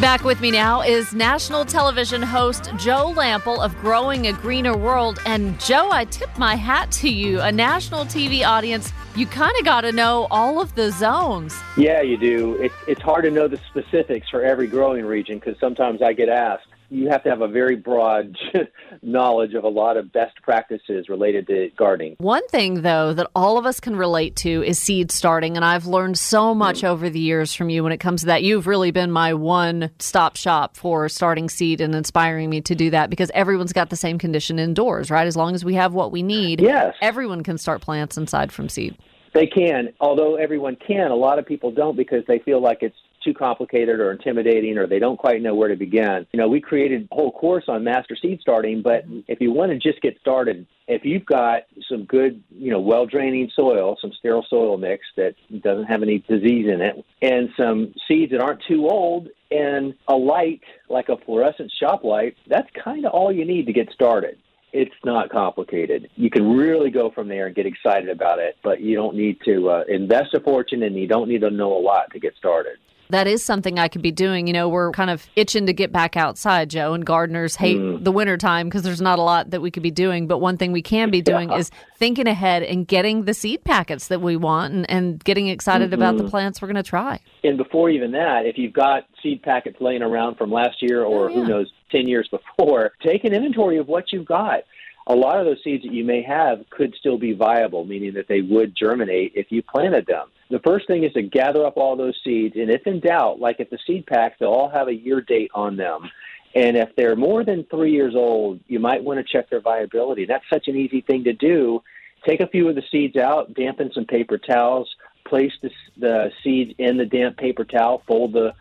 Back 0.00 0.24
with 0.24 0.42
me 0.42 0.50
now 0.50 0.82
is 0.82 1.14
national 1.14 1.64
television 1.64 2.20
host 2.20 2.70
Joe 2.76 3.14
Lamp'l 3.16 3.58
of 3.64 3.74
Growing 3.78 4.26
a 4.26 4.32
Greener 4.34 4.76
World. 4.76 5.18
And 5.24 5.58
Joe, 5.58 5.88
I 5.90 6.04
tip 6.04 6.28
my 6.36 6.54
hat 6.54 6.92
to 6.92 7.08
you. 7.08 7.40
A 7.40 7.50
national 7.50 8.04
TV 8.04 8.44
audience, 8.44 8.92
you 9.14 9.26
kind 9.26 9.56
of 9.58 9.64
got 9.64 9.80
to 9.80 9.92
know 9.92 10.26
all 10.30 10.60
of 10.60 10.74
the 10.74 10.92
zones. 10.92 11.58
Yeah, 11.78 12.02
you 12.02 12.18
do. 12.18 12.56
It's 12.60 12.74
it's 12.86 13.00
hard 13.00 13.24
to 13.24 13.30
know 13.30 13.48
the 13.48 13.58
specifics 13.70 14.28
for 14.28 14.42
every 14.42 14.66
growing 14.66 15.06
region 15.06 15.38
because 15.38 15.58
sometimes 15.58 16.02
I 16.02 16.12
get 16.12 16.28
asked. 16.28 16.66
You 16.88 17.08
have 17.10 17.22
to 17.24 17.30
have 17.30 17.40
a 17.40 17.48
very 17.48 17.76
broad 17.76 18.36
knowledge 19.02 19.54
of 19.54 19.64
a 19.64 19.68
lot 19.68 19.96
of 19.96 20.12
best 20.12 20.40
practices 20.42 21.08
related 21.08 21.46
to 21.48 21.70
gardening. 21.76 22.16
One 22.18 22.46
thing, 22.48 22.82
though, 22.82 23.12
that 23.12 23.28
all 23.34 23.58
of 23.58 23.66
us 23.66 23.80
can 23.80 23.96
relate 23.96 24.36
to 24.36 24.62
is 24.62 24.78
seed 24.78 25.10
starting. 25.10 25.56
And 25.56 25.64
I've 25.64 25.86
learned 25.86 26.18
so 26.18 26.52
hmm. 26.52 26.58
much 26.58 26.84
over 26.84 27.10
the 27.10 27.20
years 27.20 27.54
from 27.54 27.70
you 27.70 27.82
when 27.82 27.92
it 27.92 27.98
comes 27.98 28.20
to 28.20 28.26
that. 28.26 28.42
You've 28.42 28.66
really 28.66 28.90
been 28.90 29.10
my 29.10 29.34
one 29.34 29.90
stop 29.98 30.36
shop 30.36 30.76
for 30.76 31.08
starting 31.08 31.48
seed 31.48 31.80
and 31.80 31.94
inspiring 31.94 32.50
me 32.50 32.60
to 32.62 32.74
do 32.74 32.90
that 32.90 33.10
because 33.10 33.30
everyone's 33.34 33.72
got 33.72 33.90
the 33.90 33.96
same 33.96 34.18
condition 34.18 34.58
indoors, 34.58 35.10
right? 35.10 35.26
As 35.26 35.36
long 35.36 35.54
as 35.54 35.64
we 35.64 35.74
have 35.74 35.92
what 35.92 36.12
we 36.12 36.22
need, 36.22 36.60
Yes. 36.60 36.94
everyone 37.00 37.42
can 37.42 37.58
start 37.58 37.80
plants 37.80 38.16
inside 38.16 38.52
from 38.52 38.68
seed. 38.68 38.96
They 39.34 39.46
can, 39.46 39.92
although 40.00 40.36
everyone 40.36 40.76
can. 40.76 41.10
A 41.10 41.14
lot 41.14 41.38
of 41.38 41.44
people 41.44 41.70
don't 41.70 41.96
because 41.96 42.24
they 42.26 42.38
feel 42.38 42.60
like 42.60 42.78
it's 42.80 42.96
too 43.26 43.34
complicated 43.34 44.00
or 44.00 44.12
intimidating 44.12 44.78
or 44.78 44.86
they 44.86 44.98
don't 44.98 45.18
quite 45.18 45.42
know 45.42 45.54
where 45.54 45.68
to 45.68 45.76
begin. 45.76 46.26
You 46.32 46.38
know, 46.38 46.48
we 46.48 46.60
created 46.60 47.08
a 47.10 47.14
whole 47.14 47.32
course 47.32 47.64
on 47.68 47.84
master 47.84 48.16
seed 48.20 48.40
starting, 48.40 48.80
but 48.80 49.04
if 49.28 49.40
you 49.40 49.52
want 49.52 49.72
to 49.72 49.78
just 49.78 50.00
get 50.00 50.18
started, 50.20 50.66
if 50.88 51.04
you've 51.04 51.26
got 51.26 51.64
some 51.88 52.04
good, 52.04 52.42
you 52.50 52.70
know, 52.70 52.80
well 52.80 53.04
draining 53.04 53.50
soil, 53.54 53.98
some 54.00 54.12
sterile 54.18 54.46
soil 54.48 54.78
mix 54.78 55.04
that 55.16 55.34
doesn't 55.60 55.86
have 55.86 56.02
any 56.02 56.20
disease 56.20 56.66
in 56.72 56.80
it, 56.80 57.04
and 57.20 57.50
some 57.56 57.92
seeds 58.08 58.32
that 58.32 58.40
aren't 58.40 58.62
too 58.66 58.88
old 58.88 59.28
and 59.50 59.94
a 60.08 60.14
light 60.14 60.62
like 60.88 61.08
a 61.08 61.16
fluorescent 61.18 61.72
shop 61.78 62.04
light, 62.04 62.36
that's 62.46 62.68
kind 62.82 63.04
of 63.04 63.12
all 63.12 63.32
you 63.32 63.44
need 63.44 63.66
to 63.66 63.72
get 63.72 63.92
started 63.92 64.38
it's 64.72 64.94
not 65.04 65.30
complicated. 65.30 66.10
You 66.16 66.28
can 66.28 66.54
really 66.54 66.90
go 66.90 67.10
from 67.10 67.28
there 67.28 67.46
and 67.46 67.54
get 67.54 67.64
excited 67.64 68.10
about 68.10 68.38
it, 68.38 68.58
but 68.62 68.80
you 68.80 68.94
don't 68.94 69.16
need 69.16 69.38
to 69.46 69.70
uh, 69.70 69.84
invest 69.88 70.34
a 70.34 70.40
fortune 70.40 70.82
and 70.82 70.94
you 70.96 71.06
don't 71.06 71.28
need 71.28 71.40
to 71.40 71.50
know 71.50 71.74
a 71.74 71.80
lot 71.80 72.10
to 72.12 72.18
get 72.18 72.36
started. 72.36 72.76
That 73.10 73.26
is 73.26 73.44
something 73.44 73.78
I 73.78 73.88
could 73.88 74.02
be 74.02 74.10
doing. 74.10 74.46
You 74.46 74.52
know, 74.52 74.68
we're 74.68 74.90
kind 74.92 75.10
of 75.10 75.26
itching 75.36 75.66
to 75.66 75.72
get 75.72 75.92
back 75.92 76.16
outside, 76.16 76.70
Joe, 76.70 76.92
and 76.92 77.04
gardeners 77.04 77.56
hate 77.56 77.76
Mm. 77.78 78.04
the 78.04 78.12
winter 78.12 78.36
time 78.36 78.68
because 78.68 78.82
there's 78.82 79.00
not 79.00 79.18
a 79.18 79.22
lot 79.22 79.50
that 79.50 79.60
we 79.60 79.70
could 79.70 79.82
be 79.82 79.90
doing. 79.90 80.26
But 80.26 80.38
one 80.38 80.56
thing 80.56 80.72
we 80.72 80.82
can 80.82 81.10
be 81.10 81.22
doing 81.22 81.52
is 81.52 81.70
thinking 81.98 82.26
ahead 82.26 82.62
and 82.62 82.86
getting 82.86 83.24
the 83.24 83.34
seed 83.34 83.64
packets 83.64 84.08
that 84.08 84.20
we 84.20 84.36
want 84.36 84.72
and, 84.72 84.90
and 84.90 85.22
getting 85.24 85.48
excited 85.48 85.92
about 85.92 86.16
the 86.16 86.24
plants 86.24 86.60
we're 86.60 86.68
going 86.68 86.76
to 86.76 86.82
try. 86.82 87.20
And 87.44 87.56
before 87.56 87.90
even 87.90 88.12
that, 88.12 88.46
if 88.46 88.58
you've 88.58 88.72
got 88.72 89.04
seed 89.22 89.42
packets 89.42 89.76
laying 89.80 90.02
around 90.02 90.36
from 90.36 90.50
last 90.50 90.82
year 90.82 91.04
or 91.04 91.30
who 91.30 91.46
knows, 91.46 91.72
10 91.92 92.08
years 92.08 92.28
before, 92.28 92.92
take 93.00 93.22
an 93.24 93.32
inventory 93.32 93.78
of 93.78 93.86
what 93.86 94.12
you've 94.12 94.26
got. 94.26 94.60
A 95.08 95.14
lot 95.14 95.38
of 95.38 95.46
those 95.46 95.62
seeds 95.62 95.84
that 95.84 95.92
you 95.92 96.04
may 96.04 96.22
have 96.22 96.68
could 96.70 96.94
still 96.98 97.18
be 97.18 97.32
viable, 97.32 97.84
meaning 97.84 98.14
that 98.14 98.26
they 98.28 98.40
would 98.40 98.74
germinate 98.76 99.32
if 99.34 99.46
you 99.50 99.62
planted 99.62 100.06
them. 100.06 100.28
The 100.50 100.60
first 100.60 100.86
thing 100.86 101.04
is 101.04 101.12
to 101.12 101.22
gather 101.22 101.64
up 101.64 101.76
all 101.76 101.96
those 101.96 102.18
seeds, 102.24 102.56
and 102.56 102.70
if 102.70 102.86
in 102.86 103.00
doubt, 103.00 103.40
like 103.40 103.60
at 103.60 103.70
the 103.70 103.78
seed 103.86 104.06
pack, 104.06 104.38
they'll 104.38 104.48
all 104.48 104.68
have 104.68 104.88
a 104.88 104.94
year 104.94 105.20
date 105.20 105.50
on 105.54 105.76
them. 105.76 106.10
And 106.54 106.76
if 106.76 106.88
they're 106.96 107.16
more 107.16 107.44
than 107.44 107.64
three 107.64 107.92
years 107.92 108.14
old, 108.16 108.60
you 108.66 108.78
might 108.78 109.04
want 109.04 109.18
to 109.18 109.32
check 109.32 109.50
their 109.50 109.60
viability. 109.60 110.24
That's 110.24 110.44
such 110.50 110.68
an 110.68 110.76
easy 110.76 111.02
thing 111.02 111.24
to 111.24 111.32
do. 111.32 111.82
Take 112.26 112.40
a 112.40 112.46
few 112.48 112.68
of 112.68 112.74
the 112.74 112.82
seeds 112.90 113.16
out, 113.16 113.54
dampen 113.54 113.92
some 113.92 114.06
paper 114.06 114.38
towels, 114.38 114.88
place 115.26 115.52
the, 115.62 115.70
the 115.98 116.30
seeds 116.42 116.72
in 116.78 116.96
the 116.96 117.04
damp 117.04 117.36
paper 117.36 117.64
towel, 117.64 118.02
fold 118.06 118.32
the 118.32 118.54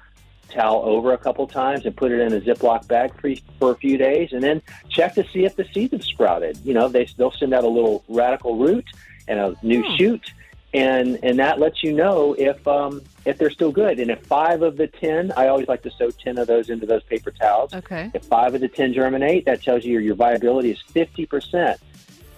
towel 0.49 0.83
over 0.85 1.13
a 1.13 1.17
couple 1.17 1.45
times, 1.47 1.85
and 1.85 1.95
put 1.95 2.11
it 2.11 2.19
in 2.19 2.33
a 2.33 2.41
Ziploc 2.41 2.87
bag 2.87 3.19
for, 3.19 3.33
for 3.59 3.71
a 3.71 3.75
few 3.75 3.97
days, 3.97 4.33
and 4.33 4.43
then 4.43 4.61
check 4.89 5.13
to 5.15 5.27
see 5.29 5.45
if 5.45 5.55
the 5.55 5.65
seeds 5.73 5.93
have 5.93 6.03
sprouted. 6.03 6.57
You 6.63 6.73
know, 6.73 6.87
they, 6.87 7.05
they'll 7.17 7.31
send 7.31 7.53
out 7.53 7.63
a 7.63 7.69
little 7.69 8.03
radicle 8.09 8.59
root 8.59 8.85
and 9.27 9.39
a 9.39 9.55
new 9.63 9.83
shoot, 9.97 10.31
and 10.73 11.19
and 11.23 11.39
that 11.39 11.59
lets 11.59 11.83
you 11.83 11.93
know 11.93 12.33
if 12.37 12.67
um, 12.67 13.01
if 13.25 13.37
they're 13.37 13.49
still 13.49 13.71
good. 13.71 13.99
And 13.99 14.11
if 14.11 14.21
five 14.25 14.61
of 14.61 14.77
the 14.77 14.87
ten, 14.87 15.31
I 15.35 15.47
always 15.47 15.67
like 15.67 15.81
to 15.83 15.91
sow 15.91 16.11
ten 16.11 16.37
of 16.37 16.47
those 16.47 16.69
into 16.69 16.85
those 16.85 17.03
paper 17.03 17.31
towels. 17.31 17.73
Okay. 17.73 18.11
If 18.13 18.25
five 18.25 18.53
of 18.55 18.61
the 18.61 18.67
ten 18.67 18.93
germinate, 18.93 19.45
that 19.45 19.63
tells 19.63 19.83
you 19.83 19.93
your, 19.93 20.01
your 20.01 20.15
viability 20.15 20.71
is 20.71 20.81
fifty 20.81 21.25
percent. 21.25 21.79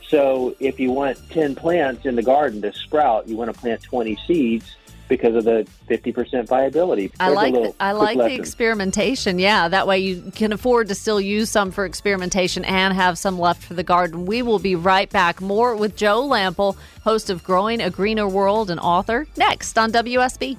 So 0.07 0.55
if 0.59 0.79
you 0.79 0.91
want 0.91 1.17
ten 1.29 1.55
plants 1.55 2.05
in 2.05 2.15
the 2.15 2.23
garden 2.23 2.61
to 2.61 2.71
sprout, 2.73 3.27
you 3.27 3.35
want 3.35 3.53
to 3.53 3.59
plant 3.59 3.83
twenty 3.83 4.17
seeds 4.25 4.75
because 5.07 5.35
of 5.35 5.43
the 5.45 5.67
fifty 5.87 6.11
percent 6.11 6.47
viability. 6.47 7.11
I 7.19 7.27
There's 7.27 7.31
a 7.31 7.35
like 7.35 7.53
little 7.53 7.75
I 7.79 7.91
like 7.93 8.17
the 8.17 8.33
experimentation. 8.33 9.39
Yeah, 9.39 9.67
that 9.67 9.87
way 9.87 9.99
you 9.99 10.31
can 10.35 10.53
afford 10.53 10.87
to 10.89 10.95
still 10.95 11.21
use 11.21 11.49
some 11.49 11.71
for 11.71 11.85
experimentation 11.85 12.65
and 12.65 12.93
have 12.93 13.17
some 13.17 13.39
left 13.39 13.63
for 13.63 13.73
the 13.73 13.83
garden. 13.83 14.25
We 14.25 14.41
will 14.41 14.59
be 14.59 14.75
right 14.75 15.09
back. 15.09 15.41
More 15.41 15.75
with 15.75 15.95
Joe 15.95 16.27
Lamp'l, 16.27 16.77
host 17.03 17.29
of 17.29 17.43
Growing 17.43 17.81
a 17.81 17.89
Greener 17.89 18.27
World 18.27 18.69
and 18.69 18.79
author, 18.79 19.27
next 19.37 19.77
on 19.77 19.91
WSB. 19.91 20.57